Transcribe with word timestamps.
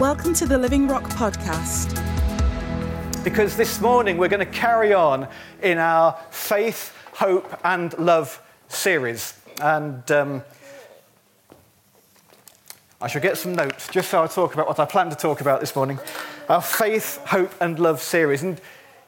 Welcome 0.00 0.32
to 0.36 0.46
the 0.46 0.56
Living 0.56 0.88
Rock 0.88 1.02
podcast. 1.10 1.94
because 3.22 3.54
this 3.54 3.82
morning 3.82 4.16
we're 4.16 4.28
going 4.28 4.40
to 4.40 4.50
carry 4.50 4.94
on 4.94 5.28
in 5.62 5.76
our 5.76 6.18
faith, 6.30 6.96
hope, 7.12 7.60
and 7.64 7.96
love 7.98 8.40
series. 8.68 9.34
And 9.60 10.10
um, 10.10 10.42
I 12.98 13.08
shall 13.08 13.20
get 13.20 13.36
some 13.36 13.54
notes 13.54 13.88
just 13.88 14.08
so 14.08 14.22
I 14.22 14.26
talk 14.26 14.54
about 14.54 14.68
what 14.68 14.80
I 14.80 14.86
plan 14.86 15.10
to 15.10 15.16
talk 15.16 15.42
about 15.42 15.60
this 15.60 15.76
morning. 15.76 15.98
Our 16.48 16.62
faith, 16.62 17.18
hope, 17.26 17.52
and 17.60 17.78
love 17.78 18.00
series. 18.00 18.42
And 18.42 18.58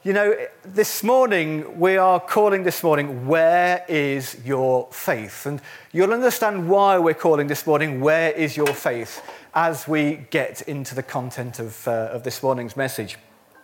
you 0.03 0.13
know, 0.13 0.35
this 0.63 1.01
morning 1.01 1.79
we 1.79 1.97
are 1.97 2.19
calling 2.19 2.61
this 2.61 2.83
morning, 2.83 3.25
Where 3.25 3.83
is 3.89 4.37
Your 4.45 4.89
Faith? 4.91 5.47
And 5.47 5.59
you'll 5.91 6.13
understand 6.13 6.69
why 6.69 6.99
we're 6.99 7.15
calling 7.15 7.47
this 7.47 7.65
morning, 7.65 7.99
Where 7.99 8.29
is 8.29 8.55
Your 8.55 8.67
Faith? 8.67 9.23
As 9.55 9.87
we 9.87 10.25
get 10.31 10.63
into 10.63 10.95
the 10.95 11.03
content 11.03 11.59
of, 11.59 11.87
uh, 11.87 12.09
of 12.11 12.23
this 12.23 12.41
morning's 12.41 12.75
message. 12.75 13.17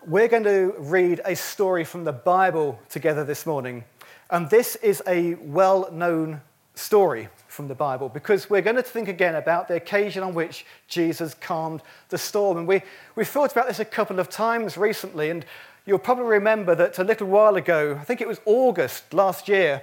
We're 0.05 0.27
going 0.27 0.43
to 0.43 0.75
read 0.77 1.21
a 1.25 1.35
story 1.35 1.83
from 1.83 2.03
the 2.03 2.13
Bible 2.13 2.79
together 2.89 3.23
this 3.23 3.45
morning. 3.45 3.83
And 4.29 4.49
this 4.49 4.75
is 4.77 5.01
a 5.07 5.33
well 5.35 5.91
known 5.91 6.41
story 6.75 7.27
from 7.47 7.67
the 7.67 7.75
Bible 7.75 8.07
because 8.07 8.49
we're 8.49 8.61
going 8.61 8.75
to 8.75 8.83
think 8.83 9.09
again 9.09 9.35
about 9.35 9.67
the 9.67 9.75
occasion 9.75 10.21
on 10.21 10.33
which 10.33 10.65
Jesus 10.87 11.33
calmed 11.33 11.81
the 12.09 12.17
storm. 12.17 12.57
And 12.57 12.67
we, 12.67 12.83
we've 13.15 13.27
thought 13.27 13.51
about 13.51 13.67
this 13.67 13.79
a 13.79 13.85
couple 13.85 14.19
of 14.19 14.29
times 14.29 14.77
recently. 14.77 15.31
And 15.31 15.43
you'll 15.85 15.97
probably 15.97 16.25
remember 16.25 16.75
that 16.75 16.99
a 16.99 17.03
little 17.03 17.27
while 17.27 17.55
ago, 17.55 17.97
I 17.99 18.03
think 18.03 18.21
it 18.21 18.27
was 18.27 18.39
August 18.45 19.11
last 19.13 19.47
year, 19.47 19.81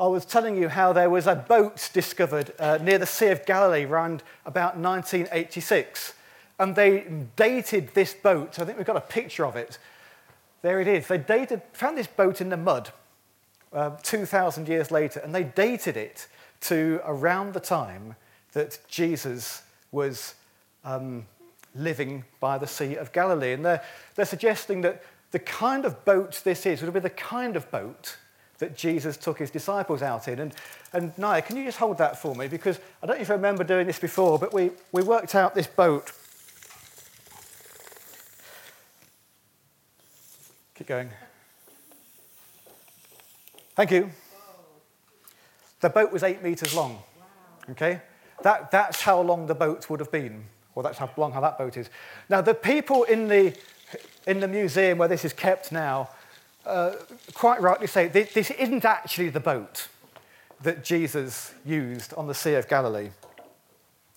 I 0.00 0.06
was 0.06 0.24
telling 0.24 0.56
you 0.56 0.68
how 0.68 0.92
there 0.92 1.10
was 1.10 1.26
a 1.26 1.34
boat 1.34 1.90
discovered 1.92 2.52
uh, 2.60 2.78
near 2.80 2.98
the 2.98 3.06
Sea 3.06 3.28
of 3.28 3.44
Galilee 3.44 3.84
around 3.84 4.22
about 4.46 4.76
1986. 4.76 6.12
And 6.60 6.76
they 6.76 7.00
dated 7.34 7.94
this 7.94 8.14
boat. 8.14 8.60
I 8.60 8.64
think 8.64 8.78
we've 8.78 8.86
got 8.86 8.96
a 8.96 9.00
picture 9.00 9.44
of 9.44 9.56
it. 9.56 9.78
There 10.62 10.80
it 10.80 10.86
is. 10.86 11.08
They 11.08 11.18
dated, 11.18 11.62
found 11.72 11.98
this 11.98 12.06
boat 12.06 12.40
in 12.40 12.48
the 12.48 12.56
mud 12.56 12.92
uh, 13.72 13.96
2,000 14.02 14.68
years 14.68 14.92
later, 14.92 15.18
and 15.18 15.34
they 15.34 15.42
dated 15.42 15.96
it 15.96 16.28
to 16.60 17.00
around 17.04 17.52
the 17.54 17.60
time 17.60 18.14
that 18.52 18.78
Jesus 18.86 19.62
was 19.90 20.36
um, 20.84 21.26
living 21.74 22.24
by 22.38 22.56
the 22.56 22.68
Sea 22.68 22.94
of 22.94 23.10
Galilee. 23.10 23.52
And 23.52 23.64
they're, 23.64 23.82
they're 24.14 24.24
suggesting 24.24 24.80
that 24.82 25.02
the 25.32 25.40
kind 25.40 25.84
of 25.84 26.04
boat 26.04 26.40
this 26.44 26.66
is 26.66 26.82
would 26.82 26.94
be 26.94 27.00
the 27.00 27.10
kind 27.10 27.56
of 27.56 27.68
boat 27.72 28.16
that 28.58 28.76
Jesus 28.76 29.16
took 29.16 29.38
his 29.38 29.50
disciples 29.50 30.02
out 30.02 30.28
in. 30.28 30.38
And, 30.40 30.54
and 30.92 31.16
Naya, 31.16 31.42
can 31.42 31.56
you 31.56 31.64
just 31.64 31.78
hold 31.78 31.98
that 31.98 32.20
for 32.20 32.34
me? 32.34 32.48
Because 32.48 32.78
I 33.02 33.06
don't 33.06 33.16
know 33.16 33.22
if 33.22 33.28
you 33.28 33.34
remember 33.34 33.64
doing 33.64 33.86
this 33.86 33.98
before, 33.98 34.38
but 34.38 34.52
we, 34.52 34.70
we 34.92 35.02
worked 35.02 35.34
out 35.34 35.54
this 35.54 35.66
boat. 35.66 36.12
Keep 40.74 40.88
going. 40.88 41.10
Thank 43.76 43.92
you. 43.92 44.10
The 45.80 45.90
boat 45.90 46.12
was 46.12 46.24
eight 46.24 46.42
meters 46.42 46.74
long. 46.74 46.98
Okay? 47.70 48.00
That, 48.42 48.72
that's 48.72 49.00
how 49.00 49.20
long 49.20 49.46
the 49.46 49.54
boat 49.54 49.88
would 49.88 50.00
have 50.00 50.10
been. 50.10 50.44
Or 50.74 50.82
that's 50.82 50.98
how 50.98 51.10
long 51.16 51.32
how 51.32 51.40
that 51.40 51.58
boat 51.58 51.76
is. 51.76 51.90
Now, 52.28 52.40
the 52.40 52.54
people 52.54 53.04
in 53.04 53.28
the, 53.28 53.56
in 54.26 54.40
the 54.40 54.48
museum 54.48 54.98
where 54.98 55.08
this 55.08 55.24
is 55.24 55.32
kept 55.32 55.70
now 55.70 56.10
uh, 56.68 56.96
quite 57.34 57.60
rightly 57.60 57.86
say 57.86 58.08
this, 58.08 58.32
this 58.34 58.50
isn't 58.50 58.84
actually 58.84 59.30
the 59.30 59.40
boat 59.40 59.88
that 60.62 60.84
Jesus 60.84 61.54
used 61.64 62.12
on 62.14 62.26
the 62.26 62.34
Sea 62.34 62.54
of 62.54 62.68
Galilee. 62.68 63.10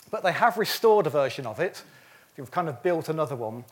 But 0.10 0.24
they 0.24 0.34
have 0.34 0.58
restored 0.58 1.08
a 1.08 1.10
version 1.10 1.46
of 1.46 1.60
it. 1.60 1.84
They've 2.36 2.52
kind 2.52 2.68
of 2.68 2.84
built 2.84 3.10
another 3.10 3.36
one. 3.36 3.64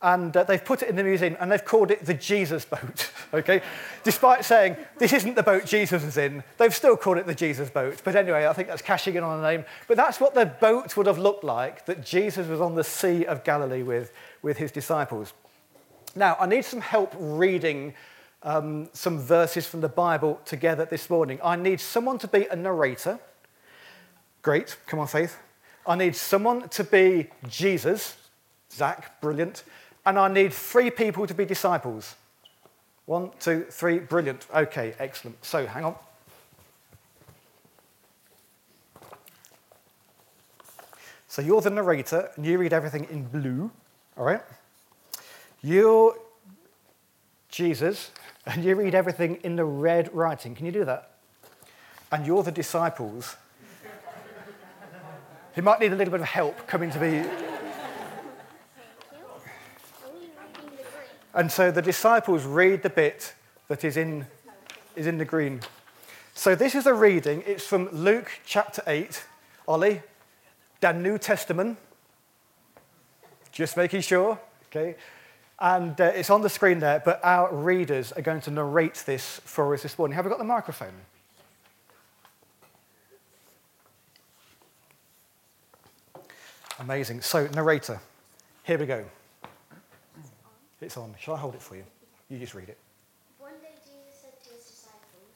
And 0.00 0.36
uh, 0.36 0.42
they've 0.42 0.64
put 0.64 0.82
it 0.82 0.88
in 0.88 0.96
the 0.96 1.04
museum 1.04 1.36
and 1.38 1.50
they've 1.50 1.64
called 1.64 1.92
it 1.92 2.04
the 2.04 2.14
Jesus 2.14 2.64
boat. 2.64 3.10
okay? 3.34 3.62
Despite 4.02 4.44
saying 4.44 4.76
this 4.98 5.12
isn't 5.12 5.36
the 5.36 5.44
boat 5.44 5.64
Jesus 5.64 6.04
was 6.04 6.16
in, 6.16 6.42
they've 6.58 6.74
still 6.74 6.96
called 6.96 7.18
it 7.18 7.26
the 7.26 7.34
Jesus 7.34 7.70
boat. 7.70 8.00
But 8.04 8.16
anyway, 8.16 8.46
I 8.46 8.52
think 8.52 8.68
that's 8.68 8.82
cashing 8.82 9.14
in 9.14 9.22
on 9.22 9.40
the 9.40 9.48
name. 9.48 9.64
But 9.86 9.96
that's 9.96 10.20
what 10.20 10.34
the 10.34 10.46
boat 10.46 10.96
would 10.96 11.06
have 11.06 11.18
looked 11.18 11.44
like 11.44 11.86
that 11.86 12.04
Jesus 12.04 12.48
was 12.48 12.60
on 12.60 12.74
the 12.74 12.84
Sea 12.84 13.24
of 13.26 13.44
Galilee 13.44 13.82
with, 13.82 14.12
with 14.42 14.58
his 14.58 14.72
disciples. 14.72 15.32
Now, 16.14 16.36
I 16.38 16.46
need 16.46 16.64
some 16.64 16.80
help 16.80 17.14
reading 17.16 17.94
um, 18.42 18.88
some 18.92 19.18
verses 19.18 19.66
from 19.66 19.80
the 19.80 19.88
Bible 19.88 20.40
together 20.44 20.84
this 20.84 21.08
morning. 21.08 21.38
I 21.42 21.56
need 21.56 21.80
someone 21.80 22.18
to 22.18 22.28
be 22.28 22.46
a 22.46 22.56
narrator. 22.56 23.18
Great, 24.42 24.76
come 24.86 24.98
on, 25.00 25.06
Faith. 25.06 25.38
I 25.86 25.96
need 25.96 26.16
someone 26.16 26.68
to 26.70 26.84
be 26.84 27.28
Jesus. 27.48 28.16
Zach, 28.72 29.20
brilliant. 29.20 29.64
And 30.04 30.18
I 30.18 30.28
need 30.28 30.52
three 30.52 30.90
people 30.90 31.26
to 31.26 31.34
be 31.34 31.44
disciples. 31.44 32.14
One, 33.06 33.30
two, 33.40 33.66
three, 33.70 33.98
brilliant. 33.98 34.46
Okay, 34.54 34.94
excellent. 34.98 35.44
So 35.44 35.66
hang 35.66 35.84
on. 35.84 35.94
So 41.28 41.40
you're 41.40 41.60
the 41.62 41.70
narrator, 41.70 42.30
and 42.36 42.44
you 42.44 42.58
read 42.58 42.74
everything 42.74 43.06
in 43.10 43.24
blue, 43.24 43.70
all 44.18 44.24
right? 44.24 44.42
You're 45.62 46.14
Jesus, 47.48 48.10
and 48.46 48.64
you 48.64 48.74
read 48.74 48.94
everything 48.94 49.36
in 49.42 49.56
the 49.56 49.64
red 49.64 50.12
writing. 50.14 50.54
Can 50.54 50.66
you 50.66 50.72
do 50.72 50.84
that? 50.84 51.10
And 52.10 52.26
you're 52.26 52.42
the 52.42 52.52
disciples. 52.52 53.36
You 55.56 55.62
might 55.62 55.80
need 55.80 55.92
a 55.92 55.96
little 55.96 56.12
bit 56.12 56.20
of 56.20 56.26
help 56.26 56.66
coming 56.66 56.90
to 56.90 56.98
be. 56.98 57.22
And 61.34 61.50
so 61.50 61.70
the 61.70 61.82
disciples 61.82 62.44
read 62.44 62.82
the 62.82 62.90
bit 62.90 63.34
that 63.68 63.84
is 63.84 63.96
in, 63.96 64.26
is 64.96 65.06
in 65.06 65.18
the 65.18 65.24
green. 65.24 65.60
So 66.34 66.54
this 66.54 66.74
is 66.74 66.86
a 66.86 66.94
reading. 66.94 67.42
It's 67.46 67.66
from 67.66 67.88
Luke 67.90 68.30
chapter 68.44 68.82
8. 68.86 69.24
Ollie, 69.68 70.02
the 70.80 70.92
New 70.92 71.18
Testament. 71.18 71.78
Just 73.52 73.76
making 73.76 74.00
sure, 74.00 74.38
okay? 74.66 74.96
And 75.62 75.98
uh, 76.00 76.06
it's 76.06 76.28
on 76.28 76.42
the 76.42 76.48
screen 76.48 76.80
there, 76.80 77.00
but 77.04 77.20
our 77.22 77.54
readers 77.54 78.10
are 78.10 78.20
going 78.20 78.40
to 78.40 78.50
narrate 78.50 79.04
this 79.06 79.40
for 79.44 79.72
us 79.72 79.84
this 79.84 79.96
morning. 79.96 80.16
Have 80.16 80.24
we 80.24 80.28
got 80.28 80.38
the 80.38 80.44
microphone? 80.44 80.92
Amazing. 86.80 87.20
So, 87.20 87.46
narrator, 87.54 88.00
here 88.64 88.76
we 88.76 88.86
go. 88.86 89.04
It's 90.80 90.96
on. 90.96 91.14
Shall 91.20 91.34
I 91.34 91.38
hold 91.38 91.54
it 91.54 91.62
for 91.62 91.76
you? 91.76 91.84
You 92.28 92.40
just 92.40 92.54
read 92.54 92.68
it. 92.68 92.78
One 93.38 93.52
day 93.62 93.68
Jesus 93.84 94.20
said 94.20 94.42
to 94.42 94.50
his 94.50 94.64
disciples, 94.64 95.30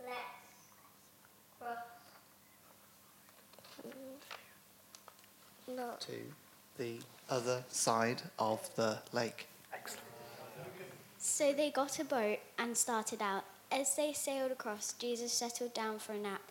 Let's 0.00 0.18
cross. 1.60 1.78
No. 5.68 5.94
to 6.00 6.12
the 6.78 6.98
other 7.30 7.63
side 7.74 8.22
of 8.38 8.74
the 8.76 8.98
lake. 9.12 9.46
So 11.18 11.52
they 11.52 11.70
got 11.70 11.98
a 11.98 12.04
boat 12.04 12.38
and 12.58 12.76
started 12.76 13.22
out. 13.22 13.44
As 13.72 13.96
they 13.96 14.12
sailed 14.12 14.52
across, 14.52 14.92
Jesus 14.92 15.32
settled 15.32 15.74
down 15.74 15.98
for 15.98 16.12
a 16.12 16.18
nap. 16.18 16.42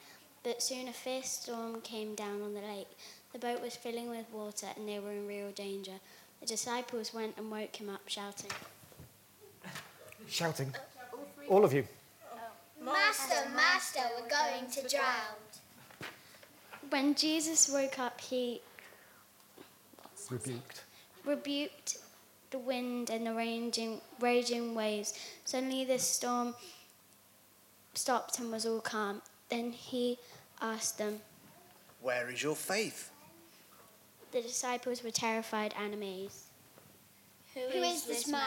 But 0.43 0.61
soon 0.61 0.87
a 0.87 0.93
fierce 0.93 1.29
storm 1.29 1.79
came 1.81 2.15
down 2.15 2.41
on 2.41 2.53
the 2.53 2.61
lake. 2.61 2.89
The 3.31 3.39
boat 3.39 3.61
was 3.61 3.75
filling 3.75 4.09
with 4.09 4.25
water 4.33 4.67
and 4.75 4.87
they 4.87 4.99
were 4.99 5.11
in 5.11 5.27
real 5.27 5.51
danger. 5.51 5.99
The 6.41 6.47
disciples 6.47 7.13
went 7.13 7.37
and 7.37 7.49
woke 7.49 7.75
him 7.77 7.89
up, 7.89 8.01
shouting, 8.07 8.51
Shouting. 10.27 10.73
All 11.49 11.63
of 11.63 11.73
you. 11.73 11.85
Oh. 12.33 12.37
Master, 12.83 13.49
Master, 13.55 13.99
we're 14.17 14.29
going 14.29 14.69
to 14.71 14.87
drown. 14.89 15.37
When 16.89 17.13
Jesus 17.15 17.69
woke 17.69 17.99
up, 17.99 18.19
he 18.19 18.61
Rebuked. 20.29 20.83
Rebuked 21.25 21.97
the 22.51 22.59
wind 22.59 23.09
and 23.09 23.25
the 23.25 23.33
raging, 23.33 24.01
raging 24.19 24.75
waves. 24.75 25.13
Suddenly 25.45 25.85
the 25.85 25.99
storm 25.99 26.55
stopped 27.93 28.39
and 28.39 28.51
was 28.51 28.65
all 28.65 28.79
calm. 28.79 29.21
Then 29.49 29.71
he 29.71 30.19
asked 30.61 30.97
them. 30.97 31.19
Where 32.01 32.29
is 32.29 32.43
your 32.43 32.55
faith? 32.55 33.11
The 34.31 34.41
disciples 34.41 35.03
were 35.03 35.11
terrified 35.11 35.73
and 35.79 35.93
amazed. 35.93 36.43
Who 37.53 37.59
is 37.59 38.03
this 38.05 38.27
man? 38.27 38.41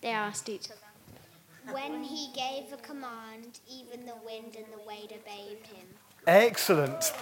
They 0.00 0.08
asked 0.08 0.48
each 0.48 0.68
other. 0.70 1.74
When 1.74 2.02
he 2.02 2.32
gave 2.34 2.72
a 2.72 2.78
command, 2.78 3.60
even 3.68 4.06
the 4.06 4.14
wind 4.24 4.56
and 4.56 4.66
the 4.72 4.82
wave 4.86 5.12
obeyed 5.12 5.58
him. 5.66 5.86
Excellent. 6.26 7.12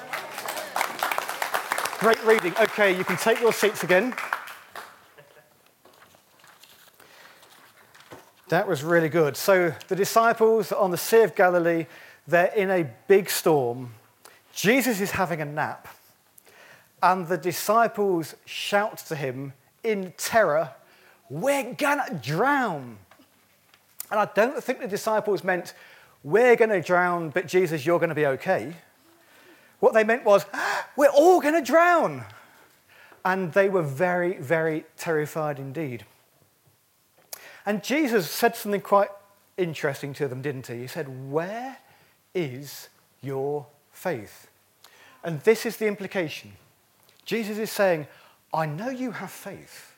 Great 1.99 2.25
reading. 2.25 2.55
Okay, 2.61 2.96
you 2.96 3.02
can 3.02 3.17
take 3.17 3.41
your 3.41 3.52
seats 3.52 3.82
again. 3.82 4.14
That 8.49 8.67
was 8.67 8.83
really 8.83 9.11
good. 9.11 9.37
So 9.37 9.75
the 9.89 9.97
disciples 9.97 10.73
on 10.73 10.91
the 10.91 10.97
Sea 10.97 11.23
of 11.23 11.35
Galilee, 11.35 11.85
they're 12.27 12.47
in 12.47 12.71
a 12.71 12.89
big 13.06 13.29
storm. 13.29 13.93
Jesus 14.55 15.03
is 15.03 15.11
having 15.11 15.43
a 15.43 15.45
nap. 15.45 15.87
and 17.00 17.29
the 17.29 17.37
disciples 17.37 18.35
shout 18.45 18.99
to 18.99 19.15
him 19.15 19.53
in 19.85 20.12
terror, 20.17 20.71
We're 21.31 21.75
gonna 21.75 22.19
drown. 22.23 22.99
And 24.11 24.19
I 24.19 24.25
don't 24.25 24.65
think 24.65 24.81
the 24.81 24.89
disciples 24.89 25.44
meant, 25.44 25.75
We're 26.25 26.56
gonna 26.56 26.83
drown, 26.83 27.29
but 27.29 27.47
Jesus, 27.47 27.85
you're 27.85 28.01
gonna 28.01 28.15
be 28.15 28.27
okay. 28.27 28.73
What 29.79 29.93
they 29.93 30.05
meant 30.05 30.25
was, 30.25 30.47
ah, 30.55 30.89
We're 30.97 31.11
all 31.11 31.41
gonna 31.41 31.62
drown. 31.62 32.25
And 33.25 33.53
they 33.53 33.69
were 33.69 33.83
very, 33.83 34.39
very 34.39 34.87
terrified 34.97 35.59
indeed. 35.59 36.06
And 37.69 37.85
Jesus 37.85 38.31
said 38.31 38.56
something 38.56 38.81
quite 38.81 39.11
interesting 39.59 40.15
to 40.15 40.26
them, 40.26 40.41
didn't 40.41 40.69
he? 40.69 40.79
He 40.79 40.87
said, 40.87 41.31
Where 41.31 41.76
is 42.35 42.88
your 43.20 43.67
faith? 43.93 44.49
And 45.23 45.43
this 45.43 45.67
is 45.67 45.76
the 45.76 45.87
implication. 45.87 46.53
Jesus 47.26 47.59
is 47.59 47.70
saying, 47.70 48.06
I 48.55 48.65
know 48.65 48.88
you 48.88 49.11
have 49.11 49.31
faith, 49.31 49.93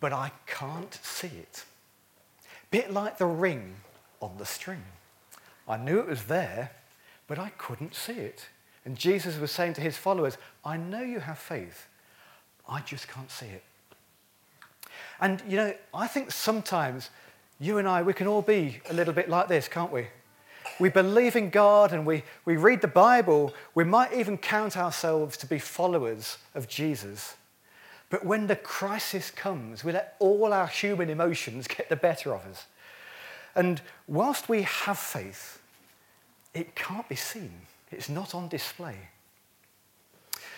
but 0.00 0.12
I 0.12 0.32
can't 0.48 0.92
see 1.04 1.28
it. 1.28 1.62
Bit 2.72 2.92
like 2.92 3.18
the 3.18 3.26
ring 3.26 3.76
on 4.20 4.36
the 4.36 4.44
string. 4.44 4.82
I 5.68 5.76
knew 5.76 6.00
it 6.00 6.08
was 6.08 6.24
there, 6.24 6.72
but 7.28 7.38
I 7.38 7.50
couldn't 7.50 7.94
see 7.94 8.14
it. 8.14 8.48
And 8.84 8.98
Jesus 8.98 9.38
was 9.38 9.52
saying 9.52 9.74
to 9.74 9.80
his 9.80 9.96
followers, 9.96 10.36
I 10.64 10.78
know 10.78 11.00
you 11.00 11.20
have 11.20 11.38
faith, 11.38 11.86
I 12.68 12.80
just 12.80 13.06
can't 13.06 13.30
see 13.30 13.46
it. 13.46 13.62
And 15.20 15.42
you 15.48 15.56
know, 15.56 15.74
I 15.92 16.06
think 16.06 16.30
sometimes 16.30 17.10
you 17.60 17.78
and 17.78 17.88
I, 17.88 18.02
we 18.02 18.12
can 18.12 18.26
all 18.26 18.42
be 18.42 18.80
a 18.90 18.92
little 18.92 19.14
bit 19.14 19.28
like 19.28 19.48
this, 19.48 19.68
can't 19.68 19.92
we? 19.92 20.06
We 20.80 20.88
believe 20.88 21.36
in 21.36 21.50
God 21.50 21.92
and 21.92 22.04
we, 22.04 22.24
we 22.44 22.56
read 22.56 22.80
the 22.80 22.88
Bible. 22.88 23.54
We 23.74 23.84
might 23.84 24.12
even 24.12 24.38
count 24.38 24.76
ourselves 24.76 25.36
to 25.38 25.46
be 25.46 25.58
followers 25.58 26.38
of 26.54 26.68
Jesus. 26.68 27.36
But 28.10 28.24
when 28.24 28.46
the 28.46 28.56
crisis 28.56 29.30
comes, 29.30 29.84
we 29.84 29.92
let 29.92 30.16
all 30.18 30.52
our 30.52 30.66
human 30.66 31.10
emotions 31.10 31.66
get 31.68 31.88
the 31.88 31.96
better 31.96 32.34
of 32.34 32.44
us. 32.46 32.66
And 33.54 33.80
whilst 34.08 34.48
we 34.48 34.62
have 34.62 34.98
faith, 34.98 35.60
it 36.54 36.74
can't 36.74 37.08
be 37.08 37.16
seen, 37.16 37.52
it's 37.90 38.08
not 38.08 38.34
on 38.34 38.48
display. 38.48 38.96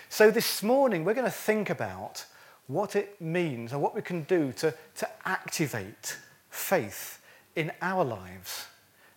So 0.08 0.30
this 0.30 0.62
morning, 0.62 1.04
we're 1.04 1.14
going 1.14 1.24
to 1.24 1.30
think 1.30 1.68
about 1.68 2.24
what 2.68 2.96
it 2.96 3.20
means 3.20 3.72
and 3.72 3.80
what 3.80 3.94
we 3.94 4.02
can 4.02 4.22
do 4.22 4.52
to, 4.52 4.74
to 4.96 5.08
activate 5.24 6.16
faith 6.50 7.20
in 7.54 7.72
our 7.80 8.04
lives. 8.04 8.66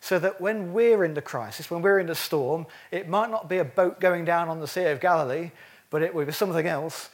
So 0.01 0.19
that 0.19 0.39
when 0.39 0.71
we're 0.73 1.03
in 1.03 1.13
the 1.13 1.21
crisis, 1.21 1.69
when 1.69 1.81
we're 1.81 1.99
in 1.99 2.07
the 2.07 2.15
storm, 2.15 2.65
it 2.91 3.07
might 3.09 3.29
not 3.29 3.49
be 3.49 3.57
a 3.57 3.65
boat 3.65 3.99
going 3.99 4.23
down 4.23 4.47
on 4.49 4.59
the 4.59 4.67
Sea 4.67 4.85
of 4.85 5.01
Galilee, 5.01 5.51
but 5.89 6.01
it 6.01 6.13
will 6.13 6.25
be 6.25 6.31
something 6.31 6.67
else. 6.67 7.09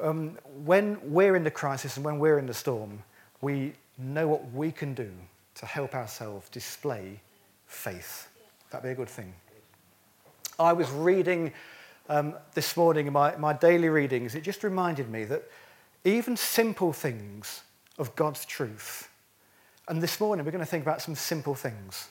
Um, 0.00 0.38
when 0.64 0.98
we're 1.12 1.36
in 1.36 1.44
the 1.44 1.50
crisis 1.50 1.96
and 1.96 2.04
when 2.04 2.18
we're 2.18 2.38
in 2.38 2.46
the 2.46 2.54
storm, 2.54 3.02
we 3.40 3.74
know 3.98 4.26
what 4.26 4.50
we 4.52 4.72
can 4.72 4.94
do 4.94 5.10
to 5.56 5.66
help 5.66 5.94
ourselves 5.94 6.48
display 6.48 7.20
faith. 7.66 8.28
That'd 8.70 8.84
be 8.84 8.90
a 8.90 8.94
good 8.94 9.08
thing. 9.08 9.32
I 10.58 10.72
was 10.72 10.90
reading 10.90 11.52
um, 12.08 12.34
this 12.54 12.76
morning 12.76 13.06
in 13.06 13.12
my, 13.12 13.36
my 13.36 13.52
daily 13.52 13.88
readings, 13.88 14.34
it 14.34 14.42
just 14.42 14.62
reminded 14.62 15.10
me 15.10 15.24
that 15.24 15.44
even 16.04 16.36
simple 16.36 16.92
things 16.92 17.62
of 17.98 18.14
God's 18.14 18.44
truth. 18.44 19.08
And 19.88 20.02
this 20.02 20.20
morning 20.20 20.44
we're 20.44 20.52
going 20.52 20.64
to 20.64 20.70
think 20.70 20.84
about 20.84 21.02
some 21.02 21.14
simple 21.14 21.54
things. 21.54 22.08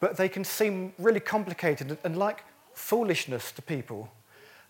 But 0.00 0.16
they 0.16 0.28
can 0.28 0.44
seem 0.44 0.92
really 0.98 1.20
complicated 1.20 1.96
and 2.04 2.16
like 2.16 2.44
foolishness 2.74 3.52
to 3.52 3.62
people. 3.62 4.10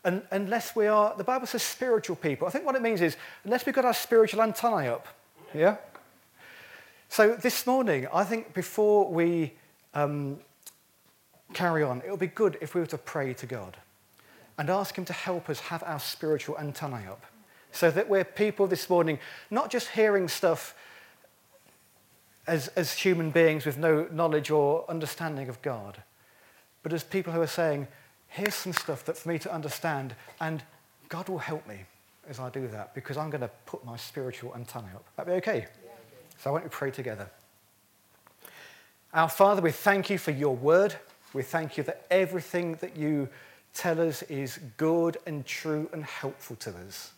And 0.04 0.22
unless 0.30 0.74
we 0.74 0.86
are, 0.86 1.14
the 1.16 1.24
Bible 1.24 1.46
says 1.46 1.62
spiritual 1.62 2.16
people. 2.16 2.46
I 2.46 2.50
think 2.50 2.66
what 2.66 2.74
it 2.74 2.82
means 2.82 3.00
is, 3.00 3.16
unless 3.44 3.64
we've 3.64 3.74
got 3.74 3.84
our 3.84 3.94
spiritual 3.94 4.42
antennae 4.42 4.88
up, 4.88 5.06
yeah? 5.54 5.76
So 7.08 7.34
this 7.34 7.66
morning, 7.66 8.08
I 8.12 8.24
think 8.24 8.52
before 8.52 9.08
we 9.08 9.52
um, 9.94 10.38
carry 11.54 11.82
on, 11.82 12.02
it 12.04 12.10
would 12.10 12.20
be 12.20 12.26
good 12.26 12.58
if 12.60 12.74
we 12.74 12.80
were 12.80 12.86
to 12.88 12.98
pray 12.98 13.32
to 13.34 13.46
God 13.46 13.76
and 14.58 14.68
ask 14.70 14.96
Him 14.96 15.04
to 15.04 15.12
help 15.12 15.48
us 15.48 15.60
have 15.60 15.82
our 15.84 16.00
spiritual 16.00 16.58
antennae 16.58 17.06
up 17.06 17.24
so 17.72 17.90
that 17.90 18.08
we're 18.08 18.24
people 18.24 18.66
this 18.66 18.88
morning 18.88 19.18
not 19.50 19.70
just 19.70 19.88
hearing 19.88 20.28
stuff 20.28 20.74
as, 22.46 22.68
as 22.68 22.92
human 22.92 23.30
beings 23.30 23.66
with 23.66 23.78
no 23.78 24.06
knowledge 24.12 24.50
or 24.50 24.88
understanding 24.88 25.48
of 25.48 25.60
God, 25.62 26.02
but 26.82 26.92
as 26.92 27.02
people 27.04 27.32
who 27.32 27.40
are 27.40 27.46
saying, 27.46 27.88
here's 28.28 28.54
some 28.54 28.72
stuff 28.72 29.04
that 29.04 29.16
for 29.16 29.28
me 29.28 29.38
to 29.38 29.52
understand, 29.52 30.14
and 30.40 30.62
God 31.08 31.28
will 31.28 31.38
help 31.38 31.66
me 31.66 31.80
as 32.28 32.38
I 32.38 32.50
do 32.50 32.66
that 32.68 32.94
because 32.94 33.16
I'm 33.16 33.30
going 33.30 33.42
to 33.42 33.50
put 33.66 33.84
my 33.84 33.96
spiritual 33.96 34.54
antenna 34.54 34.88
up. 34.94 35.04
That 35.16 35.26
be 35.26 35.32
okay? 35.32 35.66
So 36.38 36.50
I 36.50 36.52
want 36.52 36.64
to 36.64 36.70
pray 36.70 36.90
together. 36.90 37.28
Our 39.12 39.28
Father, 39.28 39.60
we 39.60 39.72
thank 39.72 40.10
you 40.10 40.18
for 40.18 40.30
your 40.30 40.56
word. 40.56 40.94
We 41.34 41.42
thank 41.42 41.76
you 41.76 41.84
that 41.84 42.06
everything 42.10 42.76
that 42.76 42.96
you 42.96 43.28
tell 43.74 44.00
us 44.00 44.22
is 44.22 44.58
good 44.76 45.18
and 45.26 45.44
true 45.46 45.88
and 45.92 46.04
helpful 46.04 46.56
to 46.56 46.70
us. 46.86 47.12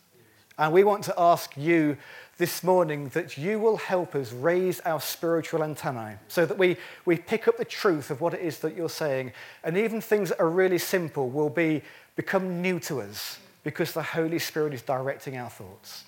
And 0.57 0.71
we 0.71 0.83
want 0.83 1.03
to 1.05 1.13
ask 1.17 1.57
you 1.57 1.97
this 2.37 2.63
morning 2.63 3.09
that 3.09 3.37
you 3.37 3.59
will 3.59 3.77
help 3.77 4.15
us 4.15 4.31
raise 4.31 4.79
our 4.81 4.99
spiritual 4.99 5.63
antennae 5.63 6.17
so 6.27 6.45
that 6.45 6.57
we, 6.57 6.77
we 7.05 7.17
pick 7.17 7.47
up 7.47 7.57
the 7.57 7.65
truth 7.65 8.11
of 8.11 8.21
what 8.21 8.33
it 8.33 8.41
is 8.41 8.59
that 8.59 8.75
you're 8.75 8.89
saying. 8.89 9.31
And 9.63 9.77
even 9.77 10.01
things 10.01 10.29
that 10.29 10.39
are 10.39 10.49
really 10.49 10.77
simple 10.77 11.29
will 11.29 11.49
be, 11.49 11.81
become 12.15 12.61
new 12.61 12.79
to 12.81 13.01
us 13.01 13.39
because 13.63 13.93
the 13.93 14.03
Holy 14.03 14.39
Spirit 14.39 14.73
is 14.73 14.81
directing 14.81 15.37
our 15.37 15.49
thoughts. 15.49 16.03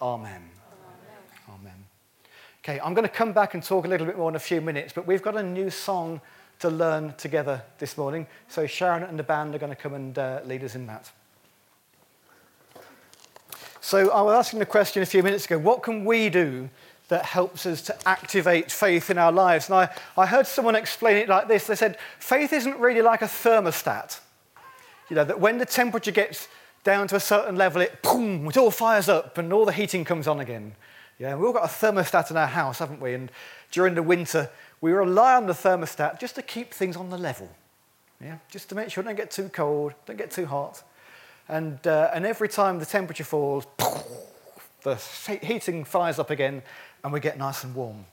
Amen. 0.00 0.42
Amen. 1.48 1.60
Amen. 1.60 1.84
Okay, 2.62 2.80
I'm 2.80 2.94
going 2.94 3.06
to 3.06 3.14
come 3.14 3.32
back 3.32 3.54
and 3.54 3.62
talk 3.62 3.84
a 3.86 3.88
little 3.88 4.06
bit 4.06 4.18
more 4.18 4.28
in 4.28 4.36
a 4.36 4.40
few 4.40 4.60
minutes, 4.60 4.92
but 4.92 5.06
we've 5.06 5.22
got 5.22 5.36
a 5.36 5.42
new 5.42 5.70
song 5.70 6.20
to 6.58 6.68
learn 6.68 7.14
together 7.16 7.62
this 7.78 7.96
morning. 7.96 8.26
So 8.48 8.66
Sharon 8.66 9.02
and 9.04 9.18
the 9.18 9.22
band 9.22 9.54
are 9.54 9.58
going 9.58 9.70
to 9.70 9.76
come 9.76 9.94
and 9.94 10.18
uh, 10.18 10.40
lead 10.44 10.64
us 10.64 10.74
in 10.74 10.86
that. 10.86 11.10
So 13.86 14.10
I 14.10 14.20
was 14.20 14.34
asking 14.34 14.58
the 14.58 14.66
question 14.66 15.04
a 15.04 15.06
few 15.06 15.22
minutes 15.22 15.44
ago 15.44 15.58
what 15.58 15.84
can 15.84 16.04
we 16.04 16.28
do 16.28 16.68
that 17.06 17.24
helps 17.24 17.66
us 17.66 17.82
to 17.82 17.96
activate 18.08 18.72
faith 18.72 19.10
in 19.10 19.16
our 19.16 19.30
lives? 19.30 19.68
And 19.68 19.76
I, 19.76 19.88
I 20.18 20.26
heard 20.26 20.48
someone 20.48 20.74
explain 20.74 21.18
it 21.18 21.28
like 21.28 21.46
this 21.46 21.68
they 21.68 21.76
said, 21.76 21.96
faith 22.18 22.52
isn't 22.52 22.80
really 22.80 23.00
like 23.00 23.22
a 23.22 23.26
thermostat. 23.26 24.18
You 25.08 25.14
know, 25.14 25.22
that 25.22 25.38
when 25.38 25.58
the 25.58 25.64
temperature 25.64 26.10
gets 26.10 26.48
down 26.82 27.06
to 27.06 27.14
a 27.14 27.20
certain 27.20 27.54
level, 27.54 27.80
it 27.80 28.02
boom, 28.02 28.48
it 28.48 28.56
all 28.56 28.72
fires 28.72 29.08
up 29.08 29.38
and 29.38 29.52
all 29.52 29.64
the 29.64 29.70
heating 29.70 30.04
comes 30.04 30.26
on 30.26 30.40
again. 30.40 30.74
Yeah, 31.20 31.36
we've 31.36 31.44
all 31.44 31.52
got 31.52 31.62
a 31.62 31.68
thermostat 31.72 32.32
in 32.32 32.36
our 32.36 32.48
house, 32.48 32.80
haven't 32.80 33.00
we? 33.00 33.14
And 33.14 33.30
during 33.70 33.94
the 33.94 34.02
winter, 34.02 34.50
we 34.80 34.90
rely 34.90 35.36
on 35.36 35.46
the 35.46 35.52
thermostat 35.52 36.18
just 36.18 36.34
to 36.34 36.42
keep 36.42 36.74
things 36.74 36.96
on 36.96 37.10
the 37.10 37.18
level. 37.18 37.48
Yeah, 38.20 38.38
just 38.50 38.68
to 38.70 38.74
make 38.74 38.90
sure 38.90 39.02
it 39.02 39.06
don't 39.06 39.14
get 39.14 39.30
too 39.30 39.48
cold, 39.48 39.94
don't 40.06 40.16
get 40.16 40.32
too 40.32 40.46
hot. 40.46 40.82
And, 41.48 41.84
uh, 41.86 42.10
and 42.12 42.26
every 42.26 42.48
time 42.48 42.78
the 42.78 42.86
temperature 42.86 43.24
falls, 43.24 43.66
the 44.82 44.96
heating 45.42 45.84
fires 45.84 46.18
up 46.18 46.30
again 46.30 46.62
and 47.04 47.12
we 47.12 47.20
get 47.20 47.38
nice 47.38 47.64
and 47.64 47.74
warm. 47.74 48.04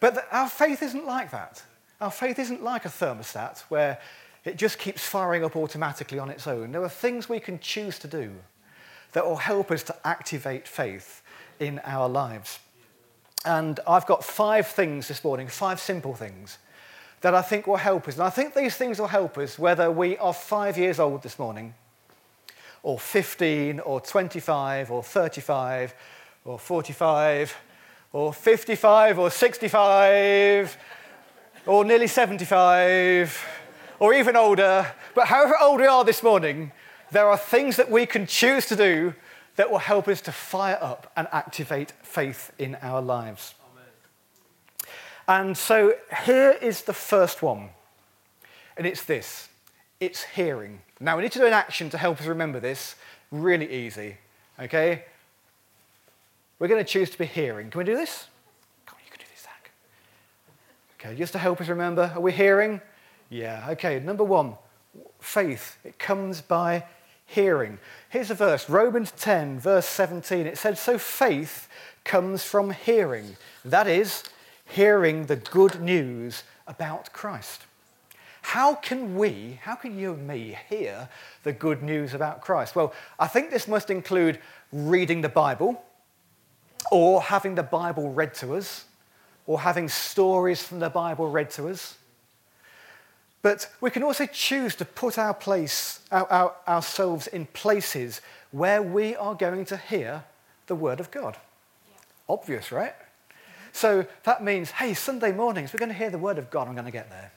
But 0.00 0.14
the, 0.14 0.36
our 0.36 0.48
faith 0.48 0.82
isn't 0.82 1.06
like 1.06 1.30
that. 1.30 1.62
Our 2.00 2.10
faith 2.10 2.38
isn't 2.38 2.62
like 2.62 2.84
a 2.84 2.88
thermostat 2.88 3.60
where 3.68 3.98
it 4.44 4.56
just 4.56 4.78
keeps 4.78 5.04
firing 5.04 5.44
up 5.44 5.54
automatically 5.54 6.18
on 6.18 6.28
its 6.28 6.46
own. 6.46 6.72
There 6.72 6.82
are 6.82 6.88
things 6.88 7.28
we 7.28 7.38
can 7.38 7.60
choose 7.60 7.98
to 8.00 8.08
do 8.08 8.32
that 9.12 9.24
will 9.24 9.36
help 9.36 9.70
us 9.70 9.84
to 9.84 9.96
activate 10.04 10.66
faith 10.66 11.22
in 11.60 11.80
our 11.84 12.08
lives. 12.08 12.58
And 13.44 13.78
I've 13.86 14.06
got 14.06 14.24
five 14.24 14.66
things 14.66 15.08
this 15.08 15.22
morning, 15.22 15.46
five 15.46 15.78
simple 15.80 16.14
things 16.14 16.58
that 17.20 17.34
I 17.34 17.42
think 17.42 17.68
will 17.68 17.76
help 17.76 18.08
us. 18.08 18.14
And 18.14 18.24
I 18.24 18.30
think 18.30 18.54
these 18.54 18.74
things 18.74 18.98
will 18.98 19.06
help 19.06 19.38
us 19.38 19.58
whether 19.58 19.90
we 19.90 20.16
are 20.18 20.32
five 20.32 20.76
years 20.76 20.98
old 20.98 21.22
this 21.22 21.38
morning 21.38 21.74
or 22.82 22.98
15 22.98 23.80
or 23.80 24.00
25 24.00 24.90
or 24.90 25.02
35 25.02 25.94
or 26.44 26.58
45 26.58 27.56
or 28.12 28.32
55 28.32 29.18
or 29.18 29.30
65 29.30 30.76
or 31.66 31.84
nearly 31.84 32.06
75 32.06 33.46
or 33.98 34.14
even 34.14 34.36
older. 34.36 34.92
But 35.14 35.28
however 35.28 35.54
old 35.60 35.80
we 35.80 35.86
are 35.86 36.04
this 36.04 36.22
morning, 36.22 36.72
there 37.12 37.28
are 37.28 37.38
things 37.38 37.76
that 37.76 37.90
we 37.90 38.06
can 38.06 38.26
choose 38.26 38.66
to 38.66 38.76
do 38.76 39.14
that 39.56 39.70
will 39.70 39.78
help 39.78 40.08
us 40.08 40.20
to 40.22 40.32
fire 40.32 40.78
up 40.80 41.12
and 41.14 41.28
activate 41.30 41.92
faith 42.02 42.52
in 42.58 42.76
our 42.82 43.02
lives. 43.02 43.54
Amen. 43.70 43.86
And 45.28 45.56
so 45.56 45.94
here 46.24 46.56
is 46.60 46.82
the 46.82 46.94
first 46.94 47.42
one, 47.42 47.68
and 48.76 48.86
it's 48.86 49.04
this 49.04 49.48
it's 50.02 50.24
hearing. 50.24 50.80
Now, 50.98 51.16
we 51.16 51.22
need 51.22 51.30
to 51.32 51.38
do 51.38 51.46
an 51.46 51.52
action 51.52 51.88
to 51.90 51.96
help 51.96 52.20
us 52.20 52.26
remember 52.26 52.58
this. 52.58 52.96
Really 53.30 53.72
easy. 53.72 54.16
Okay? 54.58 55.04
We're 56.58 56.66
going 56.66 56.84
to 56.84 56.90
choose 56.90 57.08
to 57.10 57.18
be 57.18 57.24
hearing. 57.24 57.70
Can 57.70 57.78
we 57.78 57.84
do 57.84 57.94
this? 57.94 58.26
Come 58.84 58.96
on, 58.96 59.04
you 59.04 59.12
can 59.12 59.20
do 59.20 59.26
this, 59.32 59.44
Zach. 59.44 59.70
Okay, 60.98 61.16
just 61.16 61.32
to 61.34 61.38
help 61.38 61.60
us 61.60 61.68
remember. 61.68 62.10
Are 62.16 62.20
we 62.20 62.32
hearing? 62.32 62.80
Yeah. 63.30 63.68
Okay, 63.70 64.00
number 64.00 64.24
one, 64.24 64.54
faith. 65.20 65.78
It 65.84 66.00
comes 66.00 66.40
by 66.40 66.84
hearing. 67.26 67.78
Here's 68.08 68.32
a 68.32 68.34
verse 68.34 68.68
Romans 68.68 69.12
10, 69.12 69.60
verse 69.60 69.86
17. 69.86 70.46
It 70.46 70.58
says, 70.58 70.80
So 70.80 70.98
faith 70.98 71.68
comes 72.02 72.42
from 72.42 72.70
hearing. 72.72 73.36
That 73.64 73.86
is, 73.86 74.24
hearing 74.66 75.26
the 75.26 75.36
good 75.36 75.80
news 75.80 76.42
about 76.66 77.12
Christ. 77.12 77.62
How 78.42 78.74
can 78.74 79.16
we, 79.16 79.58
how 79.62 79.76
can 79.76 79.98
you 79.98 80.12
and 80.12 80.26
me 80.26 80.58
hear 80.68 81.08
the 81.44 81.52
good 81.52 81.82
news 81.82 82.12
about 82.12 82.40
Christ? 82.42 82.76
Well, 82.76 82.92
I 83.18 83.26
think 83.26 83.50
this 83.50 83.66
must 83.66 83.88
include 83.88 84.40
reading 84.72 85.22
the 85.22 85.28
Bible, 85.28 85.82
or 86.90 87.22
having 87.22 87.54
the 87.54 87.62
Bible 87.62 88.10
read 88.10 88.34
to 88.34 88.54
us, 88.56 88.84
or 89.46 89.60
having 89.60 89.88
stories 89.88 90.62
from 90.62 90.80
the 90.80 90.90
Bible 90.90 91.30
read 91.30 91.50
to 91.50 91.68
us. 91.68 91.96
But 93.42 93.68
we 93.80 93.90
can 93.90 94.02
also 94.02 94.26
choose 94.26 94.74
to 94.76 94.84
put 94.84 95.18
our 95.18 95.34
place, 95.34 96.00
our, 96.10 96.30
our, 96.30 96.54
ourselves 96.68 97.28
in 97.28 97.46
places 97.46 98.20
where 98.50 98.82
we 98.82 99.16
are 99.16 99.34
going 99.34 99.64
to 99.66 99.76
hear 99.76 100.24
the 100.66 100.74
Word 100.74 101.00
of 101.00 101.10
God. 101.10 101.36
Yeah. 101.88 101.98
Obvious, 102.28 102.70
right? 102.70 102.94
So 103.72 104.06
that 104.24 104.44
means, 104.44 104.72
hey, 104.72 104.94
Sunday 104.94 105.32
mornings, 105.32 105.72
we're 105.72 105.78
going 105.78 105.90
to 105.90 105.96
hear 105.96 106.10
the 106.10 106.18
Word 106.18 106.38
of 106.38 106.50
God, 106.50 106.68
I'm 106.68 106.74
going 106.74 106.84
to 106.84 106.92
get 106.92 107.08
there. 107.08 107.32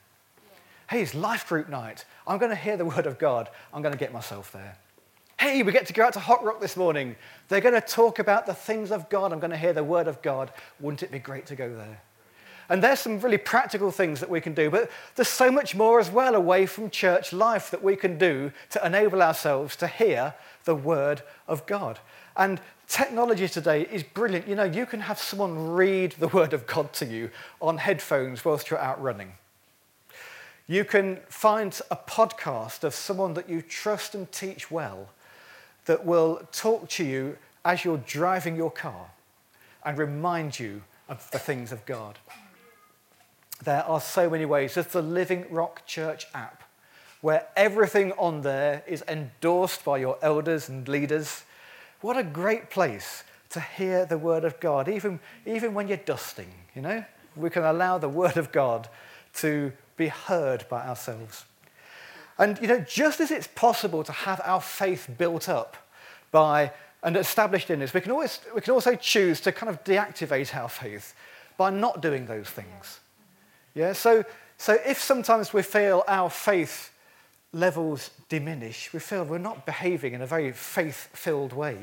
Hey, 0.87 1.01
it's 1.01 1.15
life 1.15 1.47
group 1.47 1.67
night. 1.67 2.05
I'm 2.27 2.37
going 2.37 2.51
to 2.51 2.55
hear 2.55 2.77
the 2.77 2.85
Word 2.85 3.07
of 3.07 3.17
God, 3.17 3.49
I'm 3.73 3.81
going 3.81 3.93
to 3.93 3.99
get 3.99 4.13
myself 4.13 4.51
there. 4.51 4.77
Hey, 5.39 5.63
we 5.63 5.71
get 5.71 5.87
to 5.87 5.93
go 5.93 6.05
out 6.05 6.13
to 6.13 6.19
Hot 6.19 6.43
Rock 6.43 6.61
this 6.61 6.77
morning. 6.77 7.15
They're 7.49 7.59
going 7.59 7.79
to 7.79 7.85
talk 7.85 8.19
about 8.19 8.45
the 8.45 8.53
things 8.53 8.91
of 8.91 9.09
God. 9.09 9.33
I'm 9.33 9.39
going 9.39 9.51
to 9.51 9.57
hear 9.57 9.73
the 9.73 9.83
Word 9.83 10.07
of 10.07 10.21
God. 10.21 10.51
Wouldn't 10.79 11.03
it 11.03 11.11
be 11.11 11.19
great 11.19 11.47
to 11.47 11.55
go 11.55 11.75
there? 11.75 12.01
And 12.69 12.83
there's 12.83 12.99
some 12.99 13.19
really 13.19 13.37
practical 13.37 13.91
things 13.91 14.19
that 14.19 14.29
we 14.29 14.41
can 14.41 14.53
do, 14.53 14.69
but 14.69 14.89
there's 15.15 15.27
so 15.27 15.51
much 15.51 15.75
more 15.75 15.99
as 15.99 16.09
well 16.09 16.35
away 16.35 16.65
from 16.65 16.89
church 16.89 17.33
life 17.33 17.69
that 17.71 17.83
we 17.83 17.95
can 17.95 18.17
do 18.17 18.51
to 18.71 18.85
enable 18.85 19.21
ourselves 19.21 19.75
to 19.77 19.87
hear 19.87 20.33
the 20.63 20.75
word 20.75 21.21
of 21.47 21.65
God. 21.65 21.99
And 22.37 22.59
technology 22.87 23.47
today 23.47 23.81
is 23.81 24.03
brilliant. 24.03 24.47
You 24.47 24.55
know, 24.55 24.63
you 24.63 24.85
can 24.85 25.01
have 25.01 25.19
someone 25.19 25.73
read 25.73 26.13
the 26.13 26.27
word 26.27 26.53
of 26.53 26.65
God 26.65 26.91
to 26.93 27.05
you 27.05 27.29
on 27.61 27.77
headphones 27.77 28.43
whilst 28.43 28.69
you're 28.69 28.79
out 28.79 29.01
running. 29.01 29.33
You 30.67 30.83
can 30.83 31.17
find 31.29 31.79
a 31.91 31.95
podcast 31.95 32.83
of 32.83 32.95
someone 32.95 33.35
that 33.35 33.47
you 33.47 33.61
trust 33.61 34.15
and 34.15 34.31
teach 34.31 34.71
well 34.71 35.09
that 35.85 36.05
will 36.05 36.41
talk 36.51 36.89
to 36.89 37.03
you 37.05 37.37
as 37.63 37.85
you're 37.85 37.97
driving 37.97 38.55
your 38.55 38.71
car 38.71 39.11
and 39.83 39.97
remind 39.97 40.59
you 40.59 40.81
of 41.07 41.29
the 41.29 41.37
things 41.37 41.71
of 41.71 41.85
God. 41.85 42.17
There 43.63 43.83
are 43.83 44.01
so 44.01 44.27
many 44.27 44.45
ways. 44.45 44.73
There's 44.73 44.87
the 44.87 45.03
Living 45.03 45.45
Rock 45.51 45.85
Church 45.85 46.25
app, 46.33 46.63
where 47.21 47.45
everything 47.55 48.11
on 48.13 48.41
there 48.41 48.83
is 48.87 49.03
endorsed 49.07 49.85
by 49.85 49.99
your 49.99 50.17
elders 50.23 50.67
and 50.67 50.87
leaders. 50.87 51.43
What 52.01 52.17
a 52.17 52.23
great 52.23 52.71
place 52.71 53.23
to 53.51 53.59
hear 53.59 54.05
the 54.05 54.17
Word 54.17 54.43
of 54.43 54.59
God, 54.59 54.89
even, 54.89 55.19
even 55.45 55.75
when 55.75 55.87
you're 55.87 55.97
dusting, 55.97 56.51
you 56.75 56.81
know? 56.81 57.05
We 57.35 57.51
can 57.51 57.63
allow 57.63 57.99
the 57.99 58.09
Word 58.09 58.37
of 58.37 58.51
God 58.51 58.89
to 59.35 59.71
be 59.97 60.07
heard 60.07 60.67
by 60.69 60.85
ourselves. 60.87 61.45
And, 62.37 62.59
you 62.61 62.67
know, 62.67 62.79
just 62.79 63.19
as 63.19 63.31
it's 63.31 63.47
possible 63.47 64.03
to 64.03 64.11
have 64.11 64.41
our 64.43 64.61
faith 64.61 65.09
built 65.17 65.47
up 65.47 65.77
by 66.31 66.71
and 67.01 67.15
established 67.15 67.69
in 67.69 67.81
us, 67.81 67.93
we 67.93 68.01
can, 68.01 68.11
always, 68.11 68.39
we 68.53 68.61
can 68.61 68.73
also 68.73 68.95
choose 68.95 69.39
to 69.41 69.51
kind 69.51 69.69
of 69.69 69.83
deactivate 69.83 70.53
our 70.55 70.67
faith 70.67 71.13
by 71.57 71.69
not 71.69 72.01
doing 72.01 72.25
those 72.25 72.49
things. 72.49 72.99
Yeah, 73.73 73.93
so, 73.93 74.23
so 74.57 74.77
if 74.85 75.01
sometimes 75.01 75.53
we 75.53 75.61
feel 75.61 76.03
our 76.07 76.29
faith 76.29 76.91
levels 77.53 78.09
diminish, 78.27 78.91
we 78.91 78.99
feel 78.99 79.23
we're 79.23 79.37
not 79.37 79.65
behaving 79.65 80.13
in 80.13 80.21
a 80.21 80.27
very 80.27 80.51
faith 80.51 81.09
filled 81.13 81.53
way, 81.53 81.77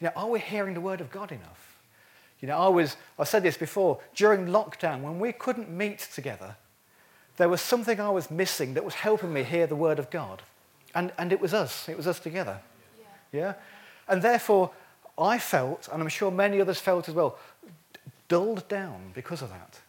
you 0.00 0.06
know, 0.06 0.12
are 0.14 0.28
we 0.28 0.38
hearing 0.38 0.74
the 0.74 0.80
word 0.80 1.00
of 1.00 1.10
God 1.10 1.32
enough? 1.32 1.78
You 2.40 2.48
know, 2.48 2.56
I 2.56 2.68
was, 2.68 2.96
I 3.18 3.24
said 3.24 3.42
this 3.42 3.58
before, 3.58 4.00
during 4.14 4.46
lockdown, 4.46 5.02
when 5.02 5.18
we 5.18 5.32
couldn't 5.32 5.68
meet 5.68 6.08
together, 6.14 6.56
there 7.40 7.48
was 7.48 7.62
something 7.62 7.98
I 7.98 8.10
was 8.10 8.30
missing 8.30 8.74
that 8.74 8.84
was 8.84 8.92
helping 8.92 9.32
me 9.32 9.42
hear 9.42 9.66
the 9.66 9.74
word 9.74 9.98
of 9.98 10.10
God. 10.10 10.42
And, 10.94 11.10
and 11.16 11.32
it 11.32 11.40
was 11.40 11.54
us, 11.54 11.88
it 11.88 11.96
was 11.96 12.06
us 12.06 12.20
together. 12.20 12.60
Yeah. 13.32 13.40
yeah? 13.40 13.54
And 14.08 14.20
therefore, 14.20 14.72
I 15.18 15.38
felt, 15.38 15.88
and 15.90 16.02
I'm 16.02 16.08
sure 16.10 16.30
many 16.30 16.60
others 16.60 16.80
felt 16.80 17.08
as 17.08 17.14
well, 17.14 17.38
dulled 18.28 18.68
down 18.68 19.12
because 19.14 19.40
of 19.40 19.48
that. 19.48 19.80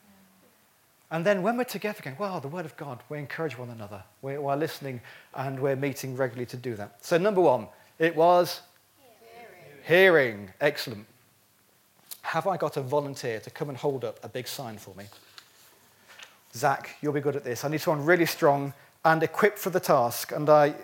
And 1.11 1.25
then 1.25 1.41
when 1.41 1.57
we're 1.57 1.65
together 1.65 1.97
again, 1.99 2.15
wow, 2.17 2.39
the 2.39 2.47
Word 2.47 2.63
of 2.63 2.77
God, 2.77 3.03
we 3.09 3.19
encourage 3.19 3.57
one 3.57 3.69
another. 3.69 4.01
We're, 4.21 4.39
we're 4.39 4.55
listening 4.55 5.01
and 5.35 5.59
we're 5.59 5.75
meeting 5.75 6.15
regularly 6.15 6.45
to 6.45 6.57
do 6.57 6.75
that. 6.75 7.03
So, 7.05 7.17
number 7.17 7.41
one, 7.41 7.67
it 7.99 8.15
was 8.15 8.61
hearing. 9.83 10.37
hearing. 10.37 10.53
Excellent. 10.61 11.05
Have 12.21 12.47
I 12.47 12.55
got 12.55 12.77
a 12.77 12.81
volunteer 12.81 13.41
to 13.41 13.49
come 13.49 13.67
and 13.67 13.77
hold 13.77 14.05
up 14.05 14.21
a 14.23 14.29
big 14.29 14.47
sign 14.47 14.77
for 14.77 14.95
me? 14.95 15.03
Zach, 16.53 16.95
you'll 17.01 17.13
be 17.13 17.21
good 17.21 17.35
at 17.35 17.43
this. 17.43 17.63
I 17.63 17.69
need 17.69 17.81
someone 17.81 18.05
really 18.05 18.25
strong 18.25 18.73
and 19.05 19.23
equipped 19.23 19.57
for 19.57 19.69
the 19.69 19.79
task. 19.79 20.31
And 20.31 20.49
I 20.49 20.75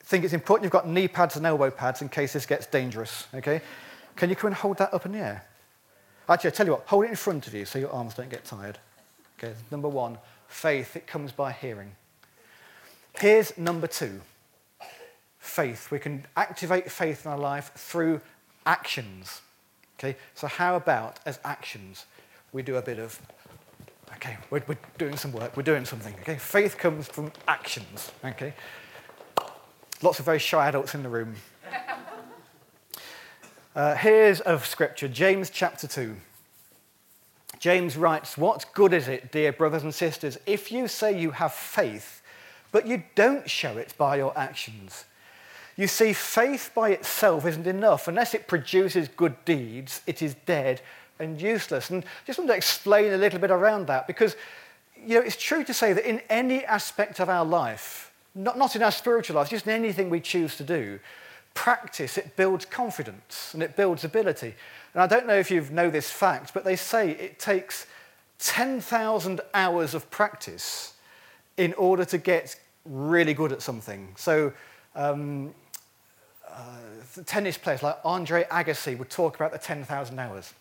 think 0.00 0.24
it's 0.24 0.32
important 0.32 0.64
you've 0.64 0.72
got 0.72 0.88
knee 0.88 1.08
pads 1.08 1.36
and 1.36 1.44
elbow 1.44 1.70
pads 1.70 2.02
in 2.02 2.08
case 2.08 2.32
this 2.32 2.46
gets 2.46 2.66
dangerous. 2.66 3.26
Okay? 3.34 3.60
Can 4.14 4.30
you 4.30 4.36
come 4.36 4.48
and 4.48 4.56
hold 4.56 4.78
that 4.78 4.94
up 4.94 5.04
in 5.04 5.12
the 5.12 5.18
air? 5.18 5.44
Actually, 6.28 6.48
I 6.48 6.54
tell 6.54 6.66
you 6.66 6.72
what, 6.72 6.82
hold 6.86 7.04
it 7.04 7.10
in 7.10 7.16
front 7.16 7.46
of 7.46 7.54
you 7.54 7.64
so 7.64 7.78
your 7.78 7.92
arms 7.92 8.14
don't 8.14 8.30
get 8.30 8.44
tired. 8.44 8.78
Okay, 9.38 9.54
number 9.70 9.88
one, 9.88 10.18
faith, 10.48 10.96
it 10.96 11.06
comes 11.06 11.30
by 11.30 11.52
hearing. 11.52 11.92
Here's 13.18 13.56
number 13.56 13.86
two 13.86 14.20
faith. 15.38 15.92
We 15.92 16.00
can 16.00 16.26
activate 16.36 16.90
faith 16.90 17.24
in 17.24 17.30
our 17.30 17.38
life 17.38 17.70
through 17.76 18.20
actions. 18.66 19.40
Okay, 19.98 20.16
so 20.34 20.48
how 20.48 20.74
about 20.74 21.20
as 21.24 21.38
actions? 21.44 22.06
We 22.52 22.62
do 22.62 22.76
a 22.76 22.82
bit 22.82 22.98
of, 22.98 23.20
okay, 24.16 24.36
we're, 24.50 24.62
we're 24.66 24.78
doing 24.98 25.16
some 25.16 25.32
work, 25.32 25.56
we're 25.56 25.62
doing 25.62 25.84
something. 25.84 26.14
Okay, 26.20 26.36
faith 26.36 26.76
comes 26.76 27.06
from 27.06 27.30
actions. 27.46 28.12
Okay, 28.24 28.54
lots 30.02 30.18
of 30.18 30.24
very 30.24 30.38
shy 30.38 30.68
adults 30.68 30.94
in 30.94 31.02
the 31.02 31.08
room. 31.08 31.34
Uh, 33.74 33.94
here's 33.94 34.40
a 34.46 34.58
scripture, 34.60 35.06
James 35.06 35.50
chapter 35.50 35.86
2. 35.86 36.16
James 37.58 37.94
writes, 37.98 38.38
What 38.38 38.64
good 38.72 38.94
is 38.94 39.06
it, 39.06 39.30
dear 39.30 39.52
brothers 39.52 39.82
and 39.82 39.94
sisters, 39.94 40.38
if 40.46 40.72
you 40.72 40.88
say 40.88 41.20
you 41.20 41.32
have 41.32 41.52
faith, 41.52 42.22
but 42.72 42.86
you 42.86 43.02
don't 43.14 43.50
show 43.50 43.76
it 43.76 43.92
by 43.98 44.16
your 44.16 44.32
actions? 44.34 45.04
You 45.76 45.88
see, 45.88 46.14
faith 46.14 46.70
by 46.74 46.88
itself 46.88 47.44
isn't 47.44 47.66
enough. 47.66 48.08
Unless 48.08 48.32
it 48.32 48.48
produces 48.48 49.08
good 49.08 49.44
deeds, 49.44 50.00
it 50.06 50.22
is 50.22 50.36
dead 50.46 50.80
and 51.18 51.40
useless. 51.40 51.90
And 51.90 52.04
I 52.04 52.26
just 52.26 52.38
want 52.38 52.50
to 52.50 52.56
explain 52.56 53.12
a 53.12 53.16
little 53.16 53.38
bit 53.38 53.50
around 53.50 53.86
that 53.86 54.06
because 54.06 54.36
you 55.04 55.18
know, 55.18 55.24
it's 55.24 55.36
true 55.36 55.64
to 55.64 55.74
say 55.74 55.92
that 55.92 56.08
in 56.08 56.20
any 56.28 56.64
aspect 56.64 57.20
of 57.20 57.28
our 57.28 57.44
life, 57.44 58.12
not, 58.34 58.58
not 58.58 58.76
in 58.76 58.82
our 58.82 58.92
spiritual 58.92 59.36
life, 59.36 59.50
just 59.50 59.66
in 59.66 59.72
anything 59.72 60.10
we 60.10 60.20
choose 60.20 60.56
to 60.56 60.64
do, 60.64 60.98
practice, 61.54 62.18
it 62.18 62.36
builds 62.36 62.64
confidence 62.64 63.52
and 63.54 63.62
it 63.62 63.76
builds 63.76 64.04
ability. 64.04 64.54
And 64.94 65.02
I 65.02 65.06
don't 65.06 65.26
know 65.26 65.36
if 65.36 65.50
you 65.50 65.66
know 65.70 65.90
this 65.90 66.10
fact, 66.10 66.52
but 66.54 66.64
they 66.64 66.76
say 66.76 67.10
it 67.10 67.38
takes 67.38 67.86
10,000 68.38 69.40
hours 69.54 69.94
of 69.94 70.10
practice 70.10 70.94
in 71.56 71.72
order 71.74 72.04
to 72.04 72.18
get 72.18 72.58
really 72.84 73.34
good 73.34 73.52
at 73.52 73.62
something. 73.62 74.12
So, 74.16 74.52
um, 74.94 75.54
uh, 76.48 77.22
tennis 77.24 77.58
players 77.58 77.82
like 77.82 77.98
Andre 78.04 78.44
Agassi 78.44 78.96
would 78.96 79.10
talk 79.10 79.36
about 79.36 79.52
the 79.52 79.58
10,000 79.58 80.18
hours 80.18 80.54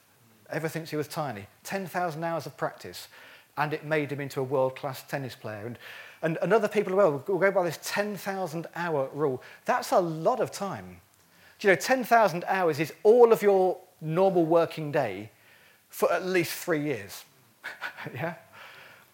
ever 0.55 0.69
since 0.69 0.89
he 0.89 0.95
was 0.95 1.07
tiny. 1.07 1.47
10,000 1.65 2.23
hours 2.23 2.45
of 2.45 2.55
practice, 2.55 3.09
and 3.57 3.73
it 3.73 3.83
made 3.83 4.11
him 4.11 4.21
into 4.21 4.39
a 4.39 4.43
world 4.43 4.75
class 4.77 5.03
tennis 5.03 5.35
player. 5.35 5.67
And, 5.67 5.77
and, 6.21 6.37
and 6.41 6.53
other 6.53 6.69
people 6.69 6.93
as 6.93 6.97
well 6.97 7.23
will 7.27 7.37
go 7.37 7.51
by 7.51 7.63
this 7.63 7.77
10,000 7.83 8.65
hour 8.73 9.09
rule. 9.13 9.43
That's 9.65 9.91
a 9.91 9.99
lot 9.99 10.39
of 10.39 10.51
time. 10.51 11.01
Do 11.59 11.67
you 11.67 11.73
know, 11.73 11.79
10,000 11.79 12.45
hours 12.47 12.79
is 12.79 12.93
all 13.03 13.33
of 13.33 13.41
your 13.41 13.77
normal 13.99 14.45
working 14.45 14.93
day 14.93 15.29
for 15.89 16.11
at 16.11 16.25
least 16.25 16.53
three 16.53 16.81
years. 16.81 17.25
yeah? 18.13 18.35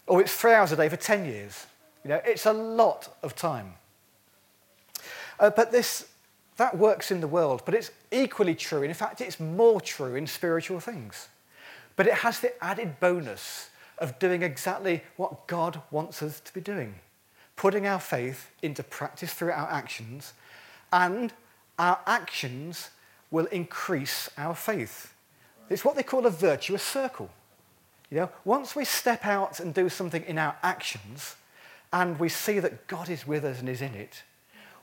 Or 0.05 0.21
it's 0.21 0.36
three 0.36 0.53
hours 0.53 0.71
a 0.71 0.75
day 0.75 0.89
for 0.89 0.95
10 0.95 1.25
years. 1.25 1.65
You 2.03 2.10
know, 2.10 2.21
it's 2.24 2.45
a 2.45 2.53
lot 2.53 3.10
of 3.24 3.36
time. 3.36 3.74
Uh, 5.39 5.50
but 5.50 5.71
this, 5.71 6.07
that 6.57 6.77
works 6.77 7.10
in 7.10 7.19
the 7.19 7.27
world, 7.27 7.63
but 7.65 7.74
it's 7.74 7.89
equally 8.12 8.56
true. 8.56 8.84
In 8.84 8.94
fact, 8.94 9.22
it's 9.22 9.39
more 9.39 9.82
true 9.82 10.15
in 10.15 10.27
spiritual 10.27 10.80
things. 10.80 11.30
But 11.96 12.08
it 12.08 12.15
has 12.15 12.39
the 12.39 12.62
added 12.63 13.00
bonus 13.00 13.70
of 13.98 14.18
doing 14.20 14.41
exactly 14.41 15.03
what 15.18 15.48
God 15.48 15.82
wants 15.91 16.24
us 16.24 16.39
to 16.39 16.53
be 16.53 16.62
doing 16.62 16.96
putting 17.62 17.86
our 17.86 18.00
faith 18.00 18.50
into 18.63 18.82
practice 18.82 19.36
through 19.36 19.51
our 19.51 19.70
actions, 19.70 20.34
and 20.91 21.32
our 21.77 22.00
actions 22.08 22.89
will 23.30 23.46
increase 23.46 24.32
our 24.36 24.56
faith. 24.56 25.13
It's 25.70 25.86
what 25.86 25.96
they 25.96 26.01
call 26.01 26.25
a 26.25 26.32
virtuous 26.32 26.82
circle. 26.82 27.30
You 28.10 28.18
know, 28.18 28.30
once 28.46 28.75
we 28.75 28.84
step 28.84 29.27
out 29.27 29.60
and 29.60 29.75
do 29.75 29.89
something 29.89 30.24
in 30.24 30.39
our 30.39 30.56
actions 30.63 31.36
and 31.94 32.20
we 32.20 32.30
see 32.30 32.58
that 32.58 32.88
God 32.88 33.10
is 33.10 33.27
with 33.27 33.46
us 33.46 33.60
and 33.60 33.70
is 33.70 33.84
in 33.84 33.94
it, 33.94 34.24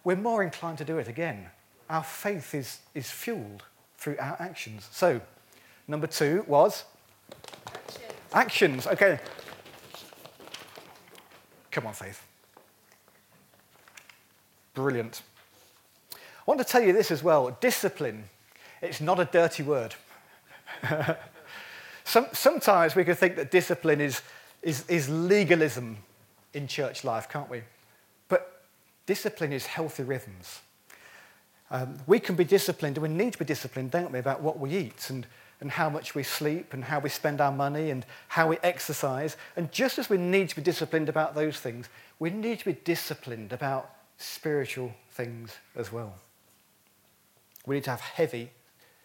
we're 0.04 0.14
more 0.14 0.44
inclined 0.44 0.78
to 0.78 0.84
do 0.84 0.98
it 0.98 1.08
again. 1.08 1.48
Our 1.88 2.04
faith 2.04 2.54
is, 2.54 2.80
is 2.94 3.10
fueled 3.10 3.62
through 3.96 4.16
our 4.18 4.36
actions. 4.38 4.88
So, 4.92 5.20
number 5.86 6.06
two 6.06 6.44
was 6.46 6.84
actions. 8.32 8.86
Okay. 8.86 9.18
Come 11.70 11.86
on, 11.86 11.94
faith. 11.94 12.24
Brilliant. 14.74 15.22
I 16.14 16.18
want 16.46 16.60
to 16.60 16.64
tell 16.64 16.82
you 16.82 16.92
this 16.92 17.10
as 17.10 17.22
well 17.22 17.56
discipline, 17.60 18.24
it's 18.80 19.00
not 19.00 19.20
a 19.20 19.24
dirty 19.24 19.62
word. 19.62 19.94
Some, 22.04 22.26
sometimes 22.32 22.94
we 22.94 23.04
can 23.04 23.14
think 23.14 23.36
that 23.36 23.50
discipline 23.50 24.00
is, 24.00 24.22
is, 24.62 24.88
is 24.88 25.10
legalism 25.10 25.98
in 26.54 26.66
church 26.66 27.04
life, 27.04 27.28
can't 27.28 27.50
we? 27.50 27.62
But 28.28 28.62
discipline 29.04 29.52
is 29.52 29.66
healthy 29.66 30.04
rhythms. 30.04 30.60
Um, 31.70 31.98
we 32.06 32.18
can 32.18 32.34
be 32.34 32.44
disciplined, 32.44 32.96
and 32.96 33.02
we 33.02 33.08
need 33.08 33.32
to 33.34 33.38
be 33.38 33.44
disciplined, 33.44 33.90
don't 33.90 34.12
we, 34.12 34.18
about 34.18 34.42
what 34.42 34.58
we 34.58 34.74
eat 34.76 35.10
and, 35.10 35.26
and 35.60 35.70
how 35.70 35.90
much 35.90 36.14
we 36.14 36.22
sleep 36.22 36.72
and 36.72 36.84
how 36.84 36.98
we 36.98 37.10
spend 37.10 37.40
our 37.40 37.52
money 37.52 37.90
and 37.90 38.06
how 38.28 38.48
we 38.48 38.58
exercise. 38.62 39.36
And 39.56 39.70
just 39.70 39.98
as 39.98 40.08
we 40.08 40.16
need 40.16 40.48
to 40.48 40.56
be 40.56 40.62
disciplined 40.62 41.08
about 41.08 41.34
those 41.34 41.60
things, 41.60 41.88
we 42.18 42.30
need 42.30 42.58
to 42.60 42.64
be 42.64 42.72
disciplined 42.72 43.52
about 43.52 43.90
spiritual 44.16 44.92
things 45.10 45.56
as 45.76 45.92
well. 45.92 46.14
We 47.66 47.76
need 47.76 47.84
to 47.84 47.90
have 47.90 48.00
heavy, 48.00 48.50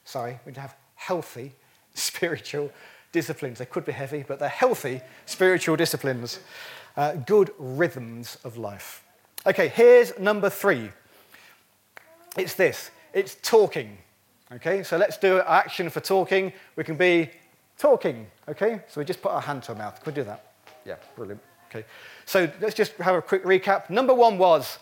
sorry, 0.05 0.39
we 0.45 0.51
need 0.51 0.55
to 0.55 0.61
have 0.61 0.75
healthy 0.95 1.51
spiritual 1.93 2.71
disciplines. 3.11 3.59
They 3.59 3.65
could 3.65 3.85
be 3.85 3.91
heavy, 3.91 4.23
but 4.27 4.39
they're 4.39 4.49
healthy 4.49 5.01
spiritual 5.25 5.75
disciplines, 5.75 6.39
uh, 6.95 7.13
good 7.13 7.51
rhythms 7.57 8.37
of 8.43 8.57
life. 8.57 9.03
Okay, 9.45 9.67
here's 9.67 10.17
number 10.17 10.49
three. 10.49 10.91
It's 12.37 12.55
this 12.55 12.91
it's 13.13 13.35
talking. 13.41 13.97
Okay, 14.51 14.83
so 14.83 14.97
let's 14.97 15.17
do 15.17 15.39
action 15.39 15.89
for 15.89 15.99
talking. 15.99 16.53
We 16.75 16.83
can 16.83 16.95
be 16.95 17.29
talking. 17.77 18.27
Okay, 18.47 18.81
so 18.87 19.01
we 19.01 19.05
just 19.05 19.21
put 19.21 19.31
our 19.31 19.41
hand 19.41 19.63
to 19.63 19.71
our 19.71 19.77
mouth. 19.77 19.99
Could 20.03 20.15
we 20.15 20.21
do 20.21 20.23
that? 20.25 20.53
Yeah, 20.85 20.95
brilliant. 21.15 21.41
Okay, 21.69 21.85
so 22.25 22.49
let's 22.61 22.75
just 22.75 22.93
have 22.93 23.15
a 23.15 23.21
quick 23.21 23.43
recap. 23.43 23.89
Number 23.89 24.13
one 24.13 24.37
was 24.37 24.77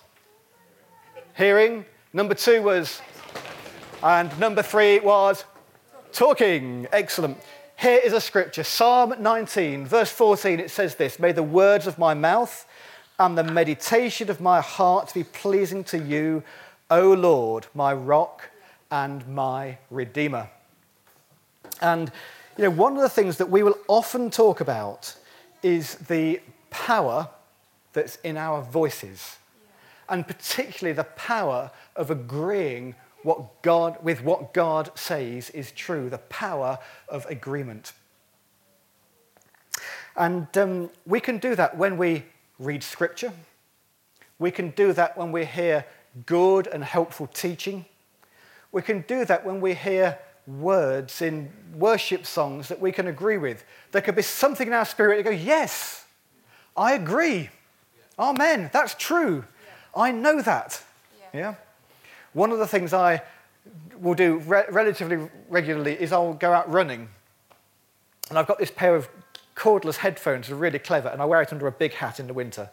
hearing, 1.37 1.85
number 2.11 2.33
two 2.33 2.61
was, 2.61 3.01
and 4.03 4.37
number 4.39 4.61
three 4.61 4.99
was 4.99 5.45
talking. 6.11 6.87
Excellent. 6.91 7.37
Here 7.77 7.99
is 8.03 8.13
a 8.13 8.21
scripture 8.21 8.63
Psalm 8.63 9.15
19, 9.19 9.85
verse 9.85 10.11
14. 10.11 10.59
It 10.59 10.69
says 10.69 10.95
this 10.95 11.17
May 11.17 11.31
the 11.31 11.43
words 11.43 11.87
of 11.87 11.97
my 11.97 12.13
mouth 12.13 12.65
and 13.19 13.37
the 13.37 13.43
meditation 13.43 14.29
of 14.29 14.41
my 14.41 14.61
heart 14.61 15.13
be 15.13 15.23
pleasing 15.23 15.83
to 15.85 15.97
you, 15.97 16.43
O 16.91 17.13
Lord, 17.13 17.67
my 17.73 17.93
rock 17.93 18.49
and 18.91 19.25
my 19.27 19.77
redeemer. 19.89 20.49
And, 21.81 22.11
you 22.57 22.65
know, 22.65 22.69
one 22.69 22.97
of 22.97 23.01
the 23.01 23.09
things 23.09 23.37
that 23.37 23.49
we 23.49 23.63
will 23.63 23.77
often 23.87 24.29
talk 24.29 24.59
about 24.59 25.15
is 25.63 25.95
the 25.95 26.41
power 26.69 27.29
that's 27.93 28.17
in 28.17 28.35
our 28.35 28.61
voices, 28.61 29.37
and 30.09 30.27
particularly 30.27 30.93
the 30.93 31.05
power 31.05 31.71
of 31.95 32.11
agreeing 32.11 32.95
what 33.23 33.61
God, 33.61 34.03
with 34.03 34.21
what 34.21 34.53
God 34.53 34.91
says 34.95 35.49
is 35.51 35.71
true, 35.71 36.09
the 36.09 36.17
power 36.17 36.77
of 37.07 37.25
agreement. 37.27 37.93
And 40.17 40.55
um, 40.57 40.89
we 41.05 41.21
can 41.21 41.37
do 41.37 41.55
that 41.55 41.77
when 41.77 41.97
we 41.97 42.25
read 42.59 42.83
Scripture. 42.83 43.31
We 44.39 44.51
can 44.51 44.71
do 44.71 44.91
that 44.93 45.17
when 45.17 45.31
we 45.31 45.45
hear 45.45 45.85
good 46.25 46.67
and 46.67 46.83
helpful 46.83 47.27
teaching. 47.27 47.85
We 48.71 48.81
can 48.81 49.01
do 49.01 49.25
that 49.25 49.45
when 49.45 49.61
we 49.61 49.73
hear 49.73 50.17
words 50.47 51.21
in 51.21 51.51
worship 51.75 52.25
songs 52.25 52.67
that 52.69 52.79
we 52.79 52.91
can 52.91 53.07
agree 53.07 53.37
with. 53.37 53.63
There 53.91 54.01
could 54.01 54.15
be 54.15 54.21
something 54.21 54.67
in 54.67 54.73
our 54.73 54.85
spirit 54.85 55.17
that 55.17 55.31
goes, 55.31 55.43
Yes, 55.43 56.05
I 56.75 56.93
agree. 56.93 57.49
Amen. 58.17 58.69
That's 58.71 58.93
true. 58.95 59.45
I 59.95 60.11
know 60.11 60.41
that. 60.41 60.81
Yeah. 61.33 61.55
One 62.33 62.51
of 62.51 62.59
the 62.59 62.67
things 62.67 62.93
I 62.93 63.23
will 63.99 64.13
do 64.13 64.37
re- 64.39 64.65
relatively 64.69 65.29
regularly 65.49 65.93
is 65.99 66.11
I'll 66.11 66.33
go 66.33 66.53
out 66.53 66.69
running. 66.71 67.09
And 68.29 68.37
I've 68.37 68.47
got 68.47 68.59
this 68.59 68.71
pair 68.71 68.95
of 68.95 69.09
cordless 69.55 69.97
headphones 69.97 70.47
that 70.47 70.53
are 70.53 70.57
really 70.57 70.79
clever, 70.79 71.09
and 71.09 71.21
I 71.21 71.25
wear 71.25 71.41
it 71.41 71.51
under 71.51 71.67
a 71.67 71.71
big 71.71 71.93
hat 71.93 72.19
in 72.19 72.27
the 72.27 72.33
winter. 72.33 72.69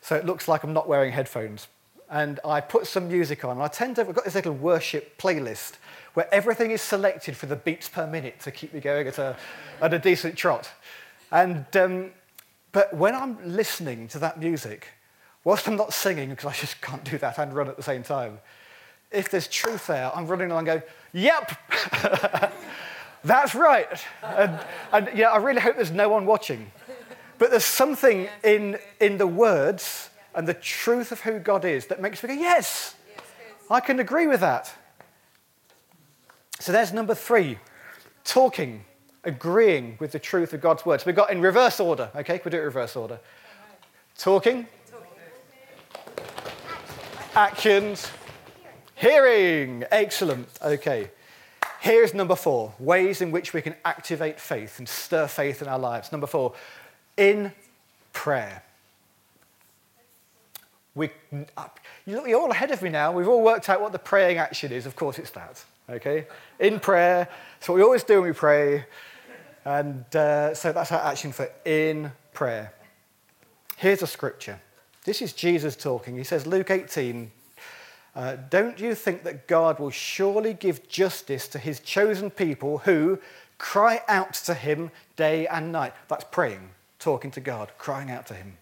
So 0.00 0.16
it 0.16 0.26
looks 0.26 0.48
like 0.48 0.64
I'm 0.64 0.72
not 0.72 0.88
wearing 0.88 1.12
headphones. 1.12 1.68
And 2.12 2.38
I 2.44 2.60
put 2.60 2.86
some 2.86 3.08
music 3.08 3.42
on. 3.42 3.58
I 3.62 3.68
tend 3.68 3.96
to, 3.96 4.02
I've 4.02 4.14
got 4.14 4.26
this 4.26 4.34
little 4.34 4.52
worship 4.52 5.16
playlist 5.16 5.72
where 6.12 6.32
everything 6.32 6.70
is 6.70 6.82
selected 6.82 7.34
for 7.38 7.46
the 7.46 7.56
beats 7.56 7.88
per 7.88 8.06
minute 8.06 8.38
to 8.40 8.50
keep 8.50 8.74
me 8.74 8.80
going 8.80 9.08
at 9.08 9.18
a, 9.18 9.34
at 9.80 9.94
a 9.94 9.98
decent 9.98 10.36
trot. 10.36 10.70
And, 11.30 11.64
um, 11.74 12.10
but 12.70 12.92
when 12.92 13.14
I'm 13.14 13.38
listening 13.42 14.08
to 14.08 14.18
that 14.18 14.38
music, 14.38 14.88
whilst 15.42 15.66
I'm 15.66 15.76
not 15.76 15.94
singing, 15.94 16.28
because 16.28 16.44
I 16.44 16.52
just 16.52 16.82
can't 16.82 17.02
do 17.02 17.16
that 17.16 17.38
and 17.38 17.54
run 17.54 17.68
at 17.68 17.78
the 17.78 17.82
same 17.82 18.02
time, 18.02 18.40
if 19.10 19.30
there's 19.30 19.48
truth 19.48 19.86
there, 19.86 20.14
I'm 20.14 20.26
running 20.26 20.50
along 20.50 20.66
going, 20.66 20.82
yep, 21.14 21.58
that's 23.24 23.54
right. 23.54 24.04
And, 24.22 24.60
and 24.92 25.08
yeah, 25.14 25.30
I 25.30 25.38
really 25.38 25.62
hope 25.62 25.76
there's 25.76 25.90
no 25.90 26.10
one 26.10 26.26
watching. 26.26 26.70
But 27.38 27.50
there's 27.50 27.64
something 27.64 28.28
in, 28.44 28.78
in 29.00 29.16
the 29.16 29.26
words 29.26 30.10
and 30.34 30.46
the 30.46 30.54
truth 30.54 31.12
of 31.12 31.20
who 31.20 31.38
God 31.38 31.64
is 31.64 31.86
that 31.86 32.00
makes 32.00 32.22
me 32.22 32.28
go, 32.28 32.34
yes, 32.34 32.94
I 33.70 33.80
can 33.80 34.00
agree 34.00 34.26
with 34.26 34.40
that. 34.40 34.72
So 36.58 36.72
there's 36.72 36.92
number 36.92 37.14
three 37.14 37.58
talking, 38.24 38.84
agreeing 39.24 39.96
with 39.98 40.12
the 40.12 40.18
truth 40.18 40.52
of 40.52 40.60
God's 40.60 40.86
word. 40.86 41.00
So 41.00 41.06
we've 41.06 41.16
got 41.16 41.30
in 41.30 41.40
reverse 41.40 41.80
order, 41.80 42.10
okay? 42.14 42.38
Can 42.38 42.44
we 42.44 42.50
do 42.50 42.58
it 42.58 42.64
reverse 42.64 42.96
order? 42.96 43.18
Talking, 44.16 44.66
actions, 47.34 48.10
Hearing. 49.02 49.82
Excellent. 49.90 50.46
Okay. 50.62 51.10
Here's 51.80 52.14
number 52.14 52.36
four 52.36 52.72
ways 52.78 53.20
in 53.20 53.32
which 53.32 53.52
we 53.52 53.60
can 53.60 53.74
activate 53.84 54.38
faith 54.38 54.78
and 54.78 54.88
stir 54.88 55.26
faith 55.26 55.60
in 55.60 55.66
our 55.66 55.78
lives. 55.80 56.12
Number 56.12 56.28
four, 56.28 56.54
in 57.16 57.50
prayer. 58.12 58.62
We, 60.94 61.10
you're 62.04 62.40
all 62.40 62.50
ahead 62.50 62.70
of 62.70 62.82
me 62.82 62.90
now. 62.90 63.12
We've 63.12 63.28
all 63.28 63.42
worked 63.42 63.68
out 63.68 63.80
what 63.80 63.92
the 63.92 63.98
praying 63.98 64.38
action 64.38 64.72
is. 64.72 64.84
Of 64.84 64.94
course, 64.94 65.18
it's 65.18 65.30
that. 65.30 65.64
Okay? 65.88 66.26
In 66.60 66.80
prayer. 66.80 67.28
That's 67.54 67.68
what 67.68 67.76
we 67.76 67.82
always 67.82 68.04
do 68.04 68.20
when 68.20 68.30
we 68.30 68.34
pray. 68.34 68.84
And 69.64 70.04
uh, 70.14 70.54
so 70.54 70.72
that's 70.72 70.92
our 70.92 71.00
action 71.00 71.32
for 71.32 71.48
in 71.64 72.12
prayer. 72.34 72.74
Here's 73.76 74.02
a 74.02 74.06
scripture. 74.06 74.60
This 75.04 75.22
is 75.22 75.32
Jesus 75.32 75.76
talking. 75.76 76.16
He 76.16 76.24
says, 76.24 76.46
Luke 76.46 76.70
18, 76.70 77.30
uh, 78.14 78.36
don't 78.50 78.78
you 78.78 78.94
think 78.94 79.24
that 79.24 79.48
God 79.48 79.80
will 79.80 79.90
surely 79.90 80.52
give 80.52 80.88
justice 80.88 81.48
to 81.48 81.58
his 81.58 81.80
chosen 81.80 82.30
people 82.30 82.78
who 82.78 83.18
cry 83.58 84.02
out 84.08 84.34
to 84.34 84.54
him 84.54 84.90
day 85.16 85.46
and 85.46 85.72
night? 85.72 85.94
That's 86.08 86.24
praying, 86.30 86.70
talking 86.98 87.30
to 87.32 87.40
God, 87.40 87.72
crying 87.78 88.10
out 88.10 88.26
to 88.26 88.34
him. 88.34 88.58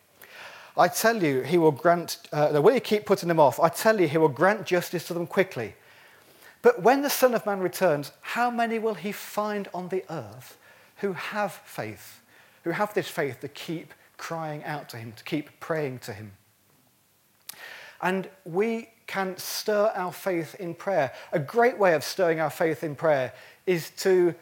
I 0.80 0.88
tell 0.88 1.22
you, 1.22 1.42
he 1.42 1.58
will 1.58 1.72
grant, 1.72 2.16
uh, 2.32 2.58
way 2.62 2.72
you 2.72 2.80
keep 2.80 3.04
putting 3.04 3.28
them 3.28 3.38
off, 3.38 3.60
I 3.60 3.68
tell 3.68 4.00
you, 4.00 4.08
he 4.08 4.16
will 4.16 4.30
grant 4.30 4.64
justice 4.64 5.06
to 5.08 5.14
them 5.14 5.26
quickly. 5.26 5.74
But 6.62 6.82
when 6.82 7.02
the 7.02 7.10
Son 7.10 7.34
of 7.34 7.44
Man 7.44 7.60
returns, 7.60 8.12
how 8.22 8.50
many 8.50 8.78
will 8.78 8.94
he 8.94 9.12
find 9.12 9.68
on 9.74 9.90
the 9.90 10.04
earth 10.10 10.56
who 10.96 11.12
have 11.12 11.52
faith, 11.52 12.22
who 12.64 12.70
have 12.70 12.94
this 12.94 13.08
faith 13.08 13.40
to 13.40 13.48
keep 13.48 13.92
crying 14.16 14.64
out 14.64 14.88
to 14.88 14.96
him, 14.96 15.12
to 15.16 15.24
keep 15.24 15.60
praying 15.60 15.98
to 15.98 16.14
him? 16.14 16.32
And 18.00 18.30
we 18.46 18.88
can 19.06 19.36
stir 19.36 19.92
our 19.94 20.12
faith 20.12 20.54
in 20.54 20.74
prayer. 20.74 21.12
A 21.32 21.38
great 21.38 21.76
way 21.78 21.92
of 21.92 22.02
stirring 22.02 22.40
our 22.40 22.48
faith 22.48 22.82
in 22.82 22.94
prayer 22.94 23.34
is 23.66 23.90
to 23.98 24.34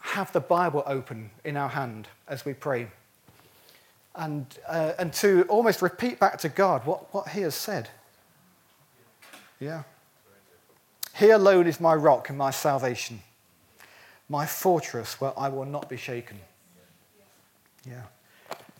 have 0.00 0.30
the 0.32 0.40
Bible 0.40 0.82
open 0.84 1.30
in 1.42 1.56
our 1.56 1.70
hand 1.70 2.08
as 2.28 2.44
we 2.44 2.52
pray. 2.52 2.88
And, 4.16 4.46
uh, 4.68 4.92
and 4.98 5.12
to 5.14 5.42
almost 5.48 5.82
repeat 5.82 6.20
back 6.20 6.38
to 6.38 6.48
God 6.48 6.86
what, 6.86 7.12
what 7.12 7.28
He 7.28 7.40
has 7.40 7.54
said. 7.54 7.88
Yeah. 9.58 9.82
He 11.16 11.30
alone 11.30 11.66
is 11.66 11.80
my 11.80 11.94
rock 11.94 12.28
and 12.28 12.38
my 12.38 12.50
salvation, 12.50 13.20
my 14.28 14.46
fortress 14.46 15.20
where 15.20 15.32
I 15.38 15.48
will 15.48 15.64
not 15.64 15.88
be 15.88 15.96
shaken. 15.96 16.38
Yeah. 17.86 18.02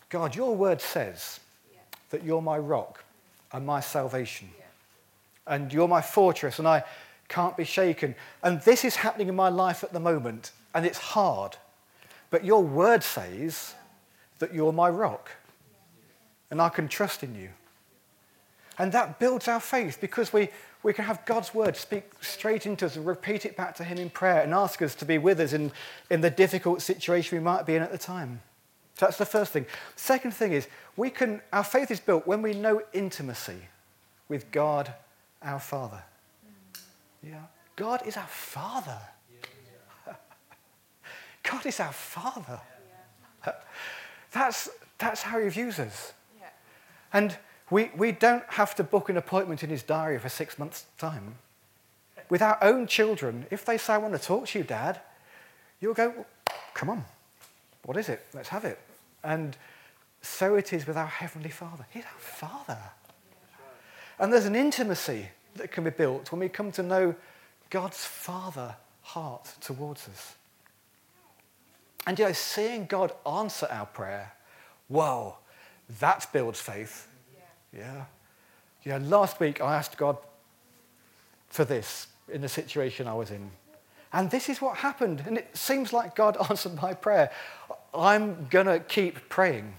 God, 0.09 0.35
your 0.37 0.55
word 0.55 0.81
says 0.81 1.40
that 2.11 2.23
you're 2.23 2.42
my 2.42 2.59
rock 2.59 3.05
and 3.53 3.66
my 3.66 3.81
salvation 3.81 4.49
and 5.47 5.73
you're 5.73 5.88
my 5.88 6.01
fortress, 6.01 6.59
and 6.59 6.66
I 6.66 6.85
can't 7.29 7.57
be 7.57 7.64
shaken. 7.64 8.14
And 8.42 8.61
this 8.62 8.85
is 8.85 8.97
happening 8.97 9.29
in 9.29 9.37
my 9.37 9.49
life 9.49 9.85
at 9.85 9.92
the 9.92 10.01
moment, 10.01 10.53
and 10.75 10.87
it's 10.87 10.99
hard. 10.99 11.57
But 12.31 12.44
your 12.44 12.62
word 12.62 13.03
says 13.03 13.75
that 14.44 14.54
you're 14.54 14.72
my 14.74 14.90
rock, 14.90 15.30
and 16.50 16.61
I 16.61 16.68
can 16.68 16.87
trust 16.87 17.22
in 17.22 17.35
you. 17.35 17.48
And 18.78 18.92
that 18.92 19.18
builds 19.18 19.48
our 19.48 19.61
faith 19.61 19.98
because 20.02 20.35
we, 20.35 20.50
we 20.83 20.92
can 20.92 21.07
have 21.07 21.24
God's 21.24 21.54
word 21.54 21.78
speak 21.78 22.04
straight 22.20 22.66
into 22.66 22.85
us 22.85 22.96
and 22.96 23.07
repeat 23.07 23.46
it 23.46 23.57
back 23.57 23.74
to 23.76 23.85
Him 23.85 23.96
in 23.96 24.11
prayer 24.11 24.42
and 24.42 24.52
ask 24.52 24.83
us 24.83 24.94
to 24.96 25.07
be 25.07 25.16
with 25.16 25.40
us 25.40 25.54
in, 25.54 25.72
in 26.11 26.20
the 26.20 26.28
difficult 26.28 26.83
situation 26.83 27.38
we 27.38 27.42
might 27.42 27.64
be 27.64 27.74
in 27.74 27.83
at 27.83 27.90
the 27.90 27.98
time. 27.98 28.42
So 28.96 29.07
that's 29.07 29.16
the 29.16 29.24
first 29.24 29.52
thing. 29.52 29.64
Second 29.96 30.33
thing 30.33 30.52
is, 30.52 30.68
we 30.94 31.09
can, 31.09 31.40
our 31.52 31.64
faith 31.64 31.90
is 31.90 32.00
built 32.00 32.26
when 32.26 32.42
we 32.42 32.52
know 32.52 32.83
intimacy 32.92 33.62
with 34.28 34.50
God, 34.50 34.92
our 35.40 35.59
Father. 35.59 36.02
Yeah. 37.22 37.44
God 37.76 38.07
is 38.07 38.18
our 38.18 38.26
Father. 38.26 38.98
God 41.42 41.64
is 41.64 41.80
our 41.80 41.92
Father. 41.92 42.61
That's, 44.35 44.68
that's 44.99 45.23
how 45.23 45.38
He 45.38 45.49
views 45.49 45.79
us. 45.79 46.12
And 47.12 47.37
we, 47.70 47.90
we 47.97 48.11
don't 48.11 48.44
have 48.49 48.75
to 48.75 48.85
book 48.85 49.09
an 49.09 49.16
appointment 49.16 49.62
in 49.62 49.70
His 49.70 49.85
diary 49.85 50.18
for 50.18 50.29
six 50.29 50.59
months' 50.59 50.87
time. 50.99 51.37
With 52.29 52.42
our 52.42 52.59
own 52.62 52.87
children, 52.88 53.47
if 53.51 53.64
they 53.64 53.79
say, 53.79 53.94
I 53.94 53.99
want 53.99 54.14
to 54.14 54.18
talk 54.18 54.49
to 54.49 54.59
you, 54.59 54.64
Dad, 54.64 55.01
you'll 55.81 55.94
go, 55.94 56.27
come 56.75 56.90
on. 56.90 57.05
What 57.85 57.97
is 57.97 58.09
it? 58.09 58.27
Let's 58.35 58.49
have 58.49 58.64
it. 58.64 58.81
And 59.23 59.57
so 60.20 60.57
it 60.57 60.73
is 60.73 60.87
with 60.87 60.97
our 60.97 61.07
Heavenly 61.07 61.51
Father. 61.51 61.87
He's 61.90 62.05
our 62.05 62.18
Father. 62.18 62.79
And 64.18 64.33
there's 64.33 64.47
an 64.47 64.57
intimacy 64.57 65.29
that 65.57 65.70
can 65.70 65.85
be 65.85 65.90
built 65.90 66.33
when 66.33 66.40
we 66.40 66.49
come 66.49 66.73
to 66.73 66.83
know 66.83 67.14
God's 67.70 68.05
Father 68.05 68.75
heart 69.03 69.53
towards 69.61 70.09
us. 70.09 70.35
And 72.07 72.19
you 72.19 72.27
know, 72.27 72.33
seeing 72.33 72.87
God 72.87 73.12
answer 73.27 73.67
our 73.71 73.87
prayer, 73.87 74.33
whoa, 74.88 75.37
that 76.01 76.27
builds 76.33 76.61
faith. 76.61 77.09
Yeah. 77.77 78.05
Yeah, 78.85 78.99
last 79.03 79.40
week 79.40 79.61
I 79.61 79.77
asked 79.77 79.97
God 79.97 80.19
for 81.49 81.64
this 81.64 82.09
in 82.29 82.43
the 82.43 82.49
situation 82.49 83.07
I 83.07 83.14
was 83.14 83.31
in. 83.31 83.51
And 84.12 84.31
this 84.31 84.49
is 84.49 84.61
what 84.61 84.77
happened. 84.77 85.25
And 85.27 85.38
it 85.38 85.57
seems 85.57 85.93
like 85.93 86.14
God 86.14 86.37
answered 86.51 86.75
my 86.81 86.95
prayer. 86.95 87.31
I'm 87.95 88.47
going 88.49 88.67
to 88.67 88.81
keep 88.81 89.29
praying. 89.29 89.75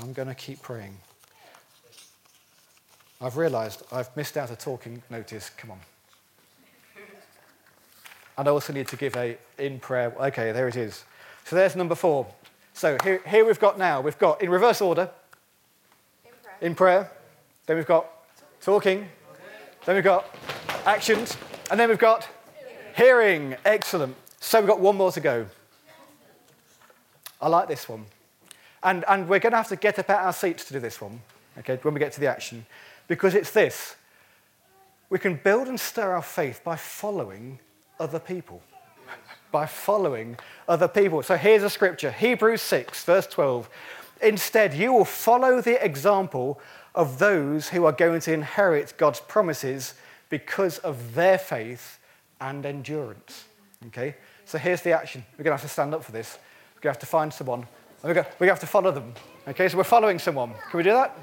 I'm 0.00 0.12
going 0.12 0.28
to 0.28 0.34
keep 0.34 0.62
praying. 0.62 0.96
I've 3.20 3.36
realized 3.36 3.82
I've 3.90 4.14
missed 4.16 4.36
out 4.36 4.50
a 4.50 4.56
talking 4.56 5.02
notice. 5.08 5.50
Come 5.50 5.70
on. 5.70 5.80
And 8.38 8.48
I 8.48 8.50
also 8.50 8.72
need 8.72 8.88
to 8.88 8.96
give 8.96 9.16
a 9.16 9.38
in 9.58 9.80
prayer. 9.80 10.14
Okay, 10.18 10.52
there 10.52 10.68
it 10.68 10.76
is. 10.76 11.04
So 11.44 11.56
there's 11.56 11.76
number 11.76 11.94
four. 11.94 12.26
So 12.74 12.98
here, 13.02 13.22
here 13.26 13.44
we've 13.44 13.58
got 13.58 13.78
now, 13.78 14.00
we've 14.00 14.18
got 14.18 14.42
in 14.42 14.50
reverse 14.50 14.80
order, 14.80 15.10
in 16.24 16.30
prayer. 16.42 16.56
in 16.60 16.74
prayer. 16.74 17.10
Then 17.66 17.76
we've 17.76 17.86
got 17.86 18.06
talking. 18.60 19.08
Then 19.84 19.94
we've 19.94 20.04
got 20.04 20.26
actions. 20.84 21.36
And 21.70 21.80
then 21.80 21.88
we've 21.88 21.98
got 21.98 22.28
hearing. 22.96 23.56
Excellent. 23.64 24.14
So 24.40 24.60
we've 24.60 24.68
got 24.68 24.80
one 24.80 24.96
more 24.96 25.12
to 25.12 25.20
go. 25.20 25.46
I 27.40 27.48
like 27.48 27.68
this 27.68 27.88
one. 27.88 28.06
And, 28.82 29.04
and 29.08 29.28
we're 29.28 29.40
going 29.40 29.52
to 29.52 29.56
have 29.56 29.68
to 29.68 29.76
get 29.76 29.98
up 29.98 30.10
out 30.10 30.24
our 30.24 30.32
seats 30.32 30.64
to 30.66 30.74
do 30.74 30.80
this 30.80 31.00
one, 31.00 31.20
okay, 31.58 31.78
when 31.82 31.94
we 31.94 32.00
get 32.00 32.12
to 32.12 32.20
the 32.20 32.28
action. 32.28 32.66
Because 33.08 33.34
it's 33.34 33.50
this 33.50 33.96
we 35.08 35.18
can 35.18 35.36
build 35.36 35.68
and 35.68 35.78
stir 35.78 36.12
our 36.12 36.22
faith 36.22 36.62
by 36.64 36.76
following 36.76 37.58
other 37.98 38.18
people. 38.18 38.62
by 39.52 39.66
following 39.66 40.36
other 40.68 40.88
people. 40.88 41.22
So 41.22 41.36
here's 41.36 41.62
a 41.62 41.70
scripture 41.70 42.10
Hebrews 42.10 42.62
6, 42.62 43.04
verse 43.04 43.26
12. 43.26 43.70
Instead, 44.22 44.74
you 44.74 44.92
will 44.92 45.04
follow 45.04 45.60
the 45.60 45.82
example 45.84 46.60
of 46.94 47.18
those 47.18 47.68
who 47.68 47.84
are 47.84 47.92
going 47.92 48.20
to 48.20 48.32
inherit 48.32 48.94
God's 48.96 49.20
promises 49.20 49.94
because 50.28 50.78
of 50.78 51.14
their 51.14 51.38
faith 51.38 51.98
and 52.40 52.64
endurance. 52.64 53.44
Okay? 53.88 54.16
So 54.44 54.58
here's 54.58 54.82
the 54.82 54.92
action. 54.92 55.24
We're 55.32 55.44
going 55.44 55.56
to 55.56 55.62
have 55.62 55.68
to 55.68 55.72
stand 55.72 55.94
up 55.94 56.02
for 56.02 56.12
this. 56.12 56.38
We're 56.74 56.80
going 56.80 56.94
to 56.94 56.96
have 56.96 57.00
to 57.00 57.06
find 57.06 57.32
someone. 57.32 57.66
We're 58.02 58.14
going 58.14 58.26
to 58.38 58.46
have 58.46 58.60
to 58.60 58.66
follow 58.66 58.90
them. 58.90 59.12
Okay? 59.48 59.68
So 59.68 59.76
we're 59.76 59.84
following 59.84 60.18
someone. 60.18 60.52
Can 60.70 60.78
we 60.78 60.82
do 60.82 60.92
that? 60.92 61.16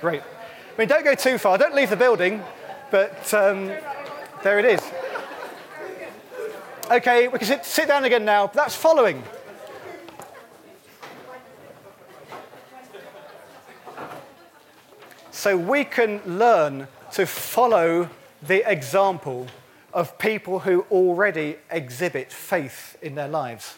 Great. 0.00 0.22
I 0.22 0.78
mean, 0.78 0.88
don't 0.88 1.04
go 1.04 1.14
too 1.14 1.38
far. 1.38 1.56
Don't 1.56 1.74
leave 1.74 1.90
the 1.90 1.96
building. 1.96 2.42
But 2.90 3.32
um, 3.34 3.70
there 4.46 4.60
it 4.60 4.64
is. 4.64 4.92
Okay, 6.88 7.26
we 7.26 7.36
can 7.36 7.48
sit, 7.48 7.64
sit 7.64 7.88
down 7.88 8.04
again 8.04 8.24
now. 8.24 8.46
That's 8.46 8.76
following. 8.76 9.24
So 15.32 15.56
we 15.56 15.84
can 15.84 16.20
learn 16.24 16.86
to 17.14 17.26
follow 17.26 18.08
the 18.40 18.70
example 18.70 19.48
of 19.92 20.16
people 20.16 20.60
who 20.60 20.82
already 20.92 21.56
exhibit 21.68 22.30
faith 22.30 22.96
in 23.02 23.16
their 23.16 23.26
lives. 23.26 23.74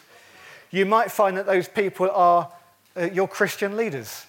You 0.69 0.85
might 0.85 1.11
find 1.11 1.35
that 1.37 1.47
those 1.47 1.67
people 1.67 2.11
are 2.11 2.51
uh, 2.95 3.05
your 3.05 3.27
Christian 3.27 3.75
leaders, 3.75 4.27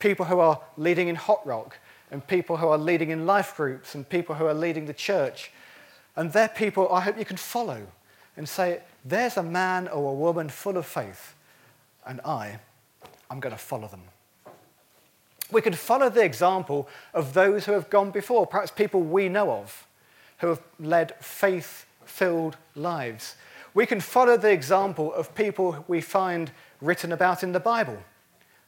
people 0.00 0.26
who 0.26 0.40
are 0.40 0.60
leading 0.76 1.06
in 1.06 1.14
Hot 1.14 1.46
Rock, 1.46 1.78
and 2.10 2.26
people 2.26 2.56
who 2.56 2.66
are 2.66 2.78
leading 2.78 3.10
in 3.10 3.24
life 3.24 3.56
groups, 3.56 3.94
and 3.94 4.08
people 4.08 4.34
who 4.34 4.46
are 4.46 4.54
leading 4.54 4.86
the 4.86 4.92
church. 4.92 5.52
And 6.16 6.32
they're 6.32 6.48
people 6.48 6.90
I 6.90 7.00
hope 7.00 7.18
you 7.18 7.24
can 7.24 7.36
follow 7.36 7.86
and 8.36 8.48
say, 8.48 8.80
there's 9.04 9.36
a 9.36 9.42
man 9.42 9.88
or 9.88 10.10
a 10.10 10.14
woman 10.14 10.48
full 10.48 10.76
of 10.76 10.86
faith, 10.86 11.34
and 12.06 12.20
I, 12.24 12.58
I'm 13.30 13.40
going 13.40 13.54
to 13.54 13.60
follow 13.60 13.88
them. 13.88 14.02
We 15.50 15.60
can 15.60 15.74
follow 15.74 16.08
the 16.08 16.24
example 16.24 16.88
of 17.14 17.32
those 17.32 17.66
who 17.66 17.72
have 17.72 17.88
gone 17.88 18.10
before, 18.10 18.46
perhaps 18.46 18.70
people 18.70 19.00
we 19.00 19.28
know 19.28 19.52
of, 19.52 19.86
who 20.38 20.48
have 20.48 20.60
led 20.80 21.14
faith 21.20 21.86
filled 22.04 22.56
lives. 22.74 23.36
We 23.74 23.86
can 23.86 24.00
follow 24.00 24.36
the 24.36 24.50
example 24.50 25.12
of 25.14 25.34
people 25.34 25.84
we 25.86 26.00
find 26.00 26.50
written 26.80 27.12
about 27.12 27.42
in 27.42 27.52
the 27.52 27.60
Bible, 27.60 27.98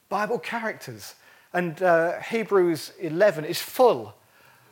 Bible 0.09 0.39
characters. 0.39 1.15
And 1.53 1.83
uh, 1.83 2.21
Hebrews 2.21 2.93
11 3.01 3.45
is 3.45 3.61
full 3.61 4.15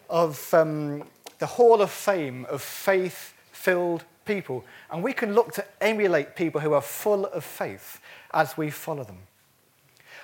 of 0.09 0.53
um, 0.55 1.05
the 1.39 1.47
hall 1.47 1.81
of 1.83 1.91
fame 1.91 2.47
of 2.47 2.63
faith 2.63 3.35
filled 3.53 4.05
people. 4.25 4.65
And 4.91 5.03
we 5.03 5.13
can 5.13 5.35
look 5.35 5.53
to 5.55 5.65
emulate 5.81 6.37
people 6.37 6.61
who 6.61 6.73
are 6.73 6.83
full 6.83 7.27
of 7.27 7.45
faith 7.45 8.01
as 8.33 8.57
we 8.57 8.71
follow 8.71 9.05
them. 9.05 9.19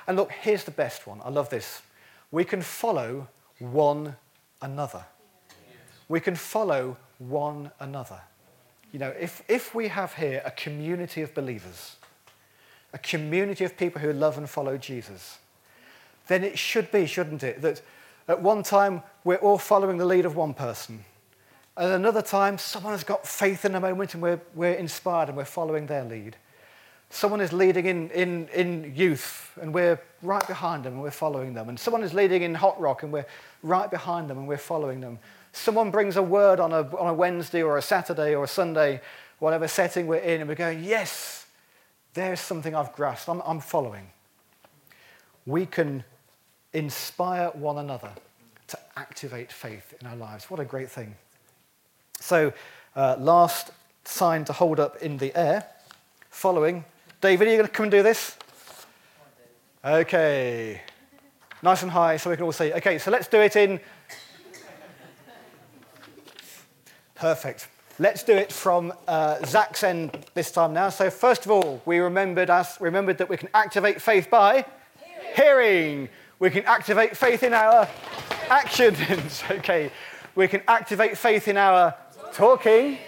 And 0.07 0.17
look, 0.17 0.33
here's 0.33 0.65
the 0.65 0.71
best 0.71 1.07
one. 1.07 1.21
I 1.25 1.31
love 1.31 1.49
this. 1.49 1.83
We 2.31 2.45
can 2.45 2.63
follow 2.63 3.29
one 3.59 4.17
another. 4.61 5.05
We 6.09 6.21
can 6.21 6.35
follow 6.35 6.97
one 7.19 7.71
another. 7.79 8.21
You 8.93 8.99
know, 8.99 9.15
if, 9.19 9.43
if 9.49 9.75
we 9.75 9.89
have 9.89 10.15
here 10.15 10.43
a 10.45 10.51
community 10.51 11.23
of 11.23 11.35
believers, 11.35 11.97
a 12.93 12.99
community 12.99 13.65
of 13.65 13.77
people 13.77 14.01
who 14.01 14.13
love 14.13 14.37
and 14.37 14.49
follow 14.49 14.77
Jesus, 14.77 15.39
then 16.29 16.45
it 16.45 16.59
should 16.59 16.91
be, 16.91 17.07
shouldn't 17.07 17.43
it, 17.43 17.63
that 17.63 17.81
at 18.29 18.41
one 18.41 18.63
time 18.63 19.03
we're 19.25 19.37
all 19.37 19.59
following 19.59 19.99
the 19.99 20.05
lead 20.05 20.25
of 20.25 20.37
one 20.37 20.55
person. 20.55 21.05
At 21.77 21.91
another 21.91 22.23
time, 22.23 22.59
someone 22.59 22.93
has 22.93 23.05
got 23.05 23.27
faith 23.27 23.65
in 23.65 23.75
a 23.75 23.81
moment 23.81 24.15
and 24.15 24.23
we're, 24.23 24.41
we're 24.55 24.75
inspired 24.75 25.29
and 25.29 25.37
we're 25.37 25.45
following 25.45 25.87
their 25.87 26.05
lead. 26.05 26.37
Someone 27.09 27.41
is 27.41 27.53
leading 27.53 27.87
in, 27.87 28.11
in, 28.11 28.49
in 28.49 28.93
youth 28.95 29.53
and 29.61 29.73
we're 29.73 30.01
right 30.23 30.47
behind 30.47 30.85
them 30.85 30.95
and 30.95 31.03
we're 31.03 31.11
following 31.11 31.55
them. 31.55 31.69
And 31.69 31.79
someone 31.79 32.03
is 32.03 32.15
leading 32.15 32.43
in 32.43 32.55
hot 32.55 32.79
rock 32.81 33.03
and 33.03 33.13
we're 33.13 33.27
right 33.63 33.91
behind 33.91 34.29
them 34.29 34.39
and 34.39 34.49
we're 34.49 34.57
following 34.57 35.01
them. 35.01 35.19
Someone 35.53 35.91
brings 35.91 36.17
a 36.17 36.23
word 36.23 36.61
on 36.61 36.73
a, 36.73 36.81
on 36.97 37.09
a 37.09 37.15
Wednesday 37.15 37.63
or 37.63 37.77
a 37.77 37.83
Saturday 37.83 38.35
or 38.35 38.45
a 38.45 38.49
Sunday, 38.49 39.01
whatever 39.39 39.69
setting 39.69 40.07
we're 40.07 40.17
in, 40.17 40.41
and 40.41 40.49
we're 40.49 40.55
going, 40.55 40.83
yes, 40.83 41.47
there's 42.15 42.41
something 42.41 42.75
I've 42.75 42.93
grasped. 42.93 43.29
I'm, 43.29 43.43
I'm 43.45 43.61
following. 43.61 44.11
We 45.45 45.67
can 45.67 46.05
inspire 46.73 47.49
one 47.49 47.79
another 47.79 48.11
to 48.69 48.79
activate 48.97 49.53
faith 49.53 49.95
in 50.01 50.07
our 50.07 50.17
lives. 50.17 50.51
What 50.51 50.61
a 50.61 50.65
great 50.65 50.91
thing. 50.91 51.15
So, 52.21 52.53
uh, 52.97 53.17
last 53.19 53.71
sign 54.05 54.45
to 54.47 54.53
hold 54.53 54.81
up 54.81 54.97
in 55.03 55.19
the 55.19 55.37
air, 55.37 55.67
following 56.31 56.85
David, 57.21 57.47
are 57.47 57.51
you 57.53 57.57
going 57.57 57.69
to 57.69 57.73
come 57.73 57.85
and 57.85 57.91
do 57.93 58.03
this? 58.03 58.37
Okay. 59.85 60.81
Nice 61.63 61.83
and 61.83 61.91
high 61.91 62.17
so 62.17 62.31
we 62.31 62.37
can 62.37 62.45
all 62.45 62.53
see. 62.53 62.73
Okay, 62.73 62.99
so 62.99 63.13
let's 63.13 63.29
do 63.29 63.39
it 63.39 63.55
in. 63.55 63.79
Perfect. 67.15 67.69
Let's 68.01 68.25
do 68.25 68.33
it 68.33 68.51
from 68.51 68.93
uh, 69.07 69.45
Zach's 69.45 69.85
end 69.85 70.27
this 70.35 70.51
time 70.51 70.73
now. 70.73 70.89
So, 70.89 71.11
first 71.11 71.45
of 71.45 71.53
all, 71.53 71.81
we 71.85 71.99
remembered, 71.99 72.51
us, 72.51 72.81
remembered 72.81 73.19
that 73.19 73.29
we 73.29 73.37
can 73.37 73.49
activate 73.55 74.03
faith 74.03 74.29
by 74.29 74.65
hearing. 75.37 75.37
hearing. 75.37 76.09
We 76.43 76.51
can 76.51 76.65
activate 76.65 77.17
faith 77.17 77.45
in 77.45 77.55
our 77.55 77.89
actions. 78.51 79.45
okay. 79.53 79.93
We 80.35 80.49
can 80.49 80.63
activate 80.67 81.17
faith 81.17 81.47
in 81.47 81.57
our 81.57 81.95
talking. 82.33 82.99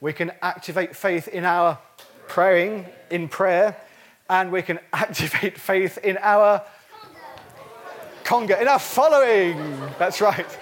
We 0.00 0.14
can 0.14 0.32
activate 0.40 0.96
faith 0.96 1.28
in 1.28 1.44
our 1.44 1.78
praying 2.26 2.86
in 3.10 3.28
prayer, 3.28 3.76
and 4.30 4.50
we 4.50 4.62
can 4.62 4.78
activate 4.94 5.60
faith 5.60 5.98
in 5.98 6.16
our 6.22 6.62
conga, 8.24 8.58
in 8.58 8.66
our 8.66 8.78
following. 8.78 9.58
That's 9.98 10.22
right. 10.22 10.58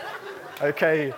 Okay. 0.61 1.15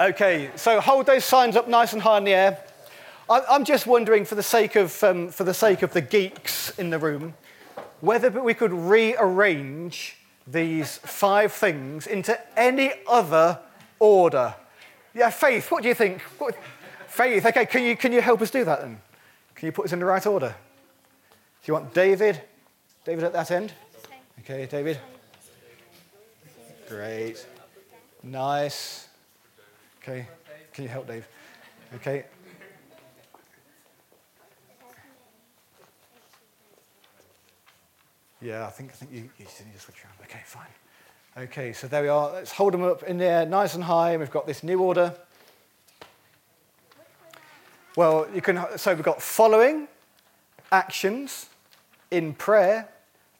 Okay, 0.00 0.50
so 0.56 0.80
hold 0.80 1.04
those 1.04 1.26
signs 1.26 1.54
up 1.54 1.68
nice 1.68 1.92
and 1.92 2.00
high 2.00 2.16
in 2.16 2.24
the 2.24 2.32
air. 2.32 2.71
I'm 3.30 3.64
just 3.64 3.86
wondering, 3.86 4.24
for 4.24 4.34
the 4.34 4.42
sake 4.42 4.76
of, 4.76 5.02
um, 5.02 5.28
for 5.28 5.44
the, 5.44 5.54
sake 5.54 5.82
of 5.82 5.92
the 5.92 6.00
geeks 6.00 6.76
in 6.78 6.90
the 6.90 6.98
room, 6.98 7.34
whether 8.00 8.30
we 8.30 8.54
could 8.54 8.72
rearrange 8.72 10.16
these 10.46 10.98
five 10.98 11.52
things 11.52 12.06
into 12.06 12.38
any 12.58 12.92
other 13.08 13.60
order. 13.98 14.54
Yeah, 15.14 15.30
Faith, 15.30 15.70
what 15.70 15.82
do 15.82 15.88
you 15.88 15.94
think? 15.94 16.20
What, 16.38 16.56
Faith, 17.06 17.46
okay, 17.46 17.66
can 17.66 17.84
you, 17.84 17.96
can 17.96 18.12
you 18.12 18.20
help 18.20 18.42
us 18.42 18.50
do 18.50 18.64
that 18.64 18.80
then? 18.80 19.00
Can 19.54 19.66
you 19.66 19.72
put 19.72 19.86
us 19.86 19.92
in 19.92 20.00
the 20.00 20.06
right 20.06 20.26
order? 20.26 20.48
Do 20.48 21.70
you 21.70 21.74
want 21.74 21.94
David? 21.94 22.40
David 23.04 23.24
at 23.24 23.32
that 23.32 23.50
end? 23.50 23.72
Okay, 24.40 24.66
David. 24.66 24.98
Great. 26.88 27.46
Nice. 28.22 29.08
Okay. 30.02 30.26
Can 30.72 30.84
you 30.84 30.90
help 30.90 31.06
Dave? 31.06 31.26
Okay. 31.94 32.24
Yeah, 38.42 38.66
I 38.66 38.70
think, 38.70 38.90
I 38.90 38.94
think 38.94 39.12
you, 39.12 39.18
you 39.38 39.44
need 39.44 39.74
to 39.74 39.80
switch 39.80 40.04
around. 40.04 40.14
Okay, 40.24 40.40
fine. 40.44 40.66
Okay, 41.44 41.72
so 41.72 41.86
there 41.86 42.02
we 42.02 42.08
are. 42.08 42.32
Let's 42.32 42.50
hold 42.50 42.74
them 42.74 42.82
up 42.82 43.04
in 43.04 43.16
there 43.16 43.46
nice 43.46 43.74
and 43.76 43.84
high. 43.84 44.10
And 44.10 44.20
we've 44.20 44.32
got 44.32 44.48
this 44.48 44.64
new 44.64 44.80
order. 44.80 45.14
Well, 47.96 48.26
you 48.34 48.42
can, 48.42 48.60
so 48.76 48.94
we've 48.94 49.04
got 49.04 49.22
following, 49.22 49.86
actions, 50.72 51.46
in 52.10 52.34
prayer, 52.34 52.88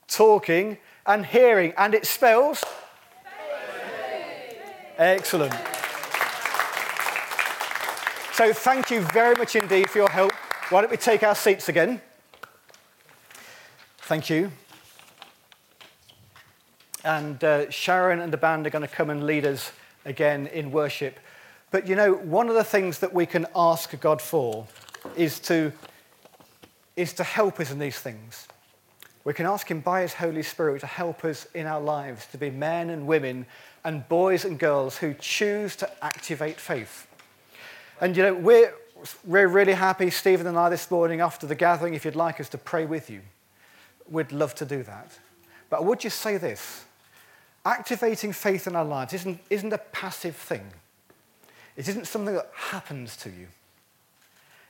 talking, 0.06 0.78
and 1.04 1.26
hearing. 1.26 1.74
And 1.76 1.94
it 1.94 2.06
spells? 2.06 2.62
Excellent. 4.98 5.54
So 8.34 8.52
thank 8.52 8.90
you 8.90 9.00
very 9.12 9.34
much 9.34 9.56
indeed 9.56 9.90
for 9.90 9.98
your 9.98 10.10
help. 10.10 10.32
Why 10.70 10.80
don't 10.80 10.90
we 10.90 10.96
take 10.96 11.24
our 11.24 11.34
seats 11.34 11.68
again? 11.68 12.00
Thank 13.98 14.30
you. 14.30 14.52
And 17.04 17.42
uh, 17.42 17.70
Sharon 17.70 18.20
and 18.20 18.32
the 18.32 18.36
band 18.36 18.66
are 18.66 18.70
going 18.70 18.86
to 18.86 18.94
come 18.94 19.10
and 19.10 19.26
lead 19.26 19.44
us 19.44 19.72
again 20.04 20.46
in 20.48 20.70
worship. 20.70 21.18
But 21.70 21.86
you 21.86 21.96
know, 21.96 22.12
one 22.12 22.48
of 22.48 22.54
the 22.54 22.64
things 22.64 22.98
that 23.00 23.12
we 23.12 23.26
can 23.26 23.46
ask 23.56 23.98
God 24.00 24.20
for 24.20 24.66
is 25.16 25.40
to, 25.40 25.72
is 26.96 27.12
to 27.14 27.24
help 27.24 27.58
us 27.60 27.70
in 27.70 27.78
these 27.78 27.98
things. 27.98 28.46
We 29.24 29.32
can 29.32 29.46
ask 29.46 29.70
Him 29.70 29.80
by 29.80 30.02
His 30.02 30.14
Holy 30.14 30.42
Spirit 30.42 30.80
to 30.80 30.86
help 30.86 31.24
us 31.24 31.46
in 31.54 31.66
our 31.66 31.80
lives 31.80 32.26
to 32.26 32.38
be 32.38 32.50
men 32.50 32.90
and 32.90 33.06
women 33.06 33.46
and 33.84 34.08
boys 34.08 34.44
and 34.44 34.58
girls 34.58 34.98
who 34.98 35.14
choose 35.14 35.76
to 35.76 36.04
activate 36.04 36.60
faith. 36.60 37.06
And 38.00 38.16
you 38.16 38.22
know, 38.22 38.34
we're, 38.34 38.74
we're 39.24 39.48
really 39.48 39.74
happy, 39.74 40.10
Stephen 40.10 40.46
and 40.46 40.58
I, 40.58 40.68
this 40.68 40.90
morning 40.90 41.20
after 41.20 41.46
the 41.46 41.54
gathering, 41.54 41.94
if 41.94 42.04
you'd 42.04 42.16
like 42.16 42.40
us 42.40 42.48
to 42.50 42.58
pray 42.58 42.84
with 42.84 43.10
you, 43.10 43.20
we'd 44.08 44.32
love 44.32 44.54
to 44.56 44.64
do 44.64 44.82
that. 44.82 45.18
But 45.70 45.78
I 45.78 45.80
would 45.80 46.00
just 46.00 46.20
say 46.20 46.36
this 46.36 46.84
activating 47.64 48.32
faith 48.32 48.66
in 48.66 48.76
our 48.76 48.84
lives 48.84 49.12
isn't, 49.12 49.40
isn't 49.50 49.72
a 49.72 49.78
passive 49.78 50.36
thing, 50.36 50.66
it 51.76 51.88
isn't 51.88 52.06
something 52.06 52.34
that 52.34 52.50
happens 52.54 53.16
to 53.18 53.30
you. 53.30 53.48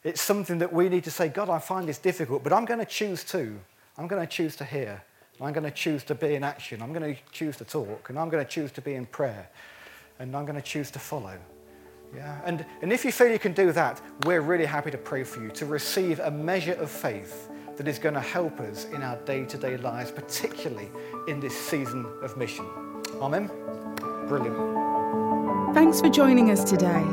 It's 0.04 0.20
something 0.20 0.58
that 0.58 0.72
we 0.72 0.88
need 0.88 1.04
to 1.04 1.10
say, 1.10 1.28
God, 1.28 1.48
I 1.48 1.58
find 1.58 1.88
this 1.88 1.98
difficult, 1.98 2.42
but 2.42 2.52
I'm 2.52 2.64
going 2.64 2.80
to 2.80 2.86
choose 2.86 3.22
to. 3.24 3.56
I'm 3.96 4.08
going 4.08 4.20
to 4.20 4.26
choose 4.26 4.56
to 4.56 4.64
hear. 4.64 5.02
I'm 5.40 5.52
going 5.52 5.64
to 5.64 5.70
choose 5.70 6.02
to 6.04 6.14
be 6.14 6.34
in 6.34 6.44
action. 6.44 6.82
I'm 6.82 6.92
going 6.92 7.14
to 7.14 7.20
choose 7.30 7.56
to 7.58 7.64
talk. 7.64 8.10
And 8.10 8.18
I'm 8.18 8.28
going 8.28 8.44
to 8.44 8.50
choose 8.50 8.72
to 8.72 8.80
be 8.80 8.94
in 8.94 9.06
prayer. 9.06 9.48
And 10.18 10.36
I'm 10.36 10.44
going 10.44 10.56
to 10.56 10.62
choose 10.62 10.90
to 10.92 10.98
follow. 10.98 11.36
Yeah? 12.14 12.40
And, 12.44 12.64
and 12.82 12.92
if 12.92 13.04
you 13.04 13.12
feel 13.12 13.30
you 13.30 13.38
can 13.38 13.52
do 13.52 13.72
that, 13.72 14.00
we're 14.24 14.40
really 14.40 14.66
happy 14.66 14.90
to 14.90 14.98
pray 14.98 15.24
for 15.24 15.42
you 15.42 15.50
to 15.50 15.66
receive 15.66 16.20
a 16.20 16.30
measure 16.30 16.74
of 16.74 16.90
faith 16.90 17.48
that 17.76 17.88
is 17.88 17.98
going 17.98 18.14
to 18.14 18.20
help 18.20 18.60
us 18.60 18.86
in 18.86 19.02
our 19.02 19.16
day 19.24 19.44
to 19.44 19.56
day 19.56 19.76
lives, 19.76 20.10
particularly 20.10 20.90
in 21.28 21.40
this 21.40 21.56
season 21.56 22.06
of 22.22 22.36
mission. 22.36 22.66
Amen? 23.20 23.50
Brilliant. 24.28 25.74
Thanks 25.74 26.00
for 26.00 26.08
joining 26.08 26.50
us 26.50 26.64
today. 26.64 27.04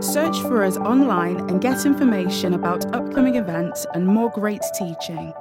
Search 0.00 0.38
for 0.42 0.62
us 0.62 0.76
online 0.76 1.38
and 1.50 1.60
get 1.60 1.84
information 1.84 2.54
about 2.54 2.94
upcoming 2.94 3.34
events 3.34 3.84
and 3.94 4.06
more 4.06 4.30
great 4.30 4.62
teaching. 4.78 5.34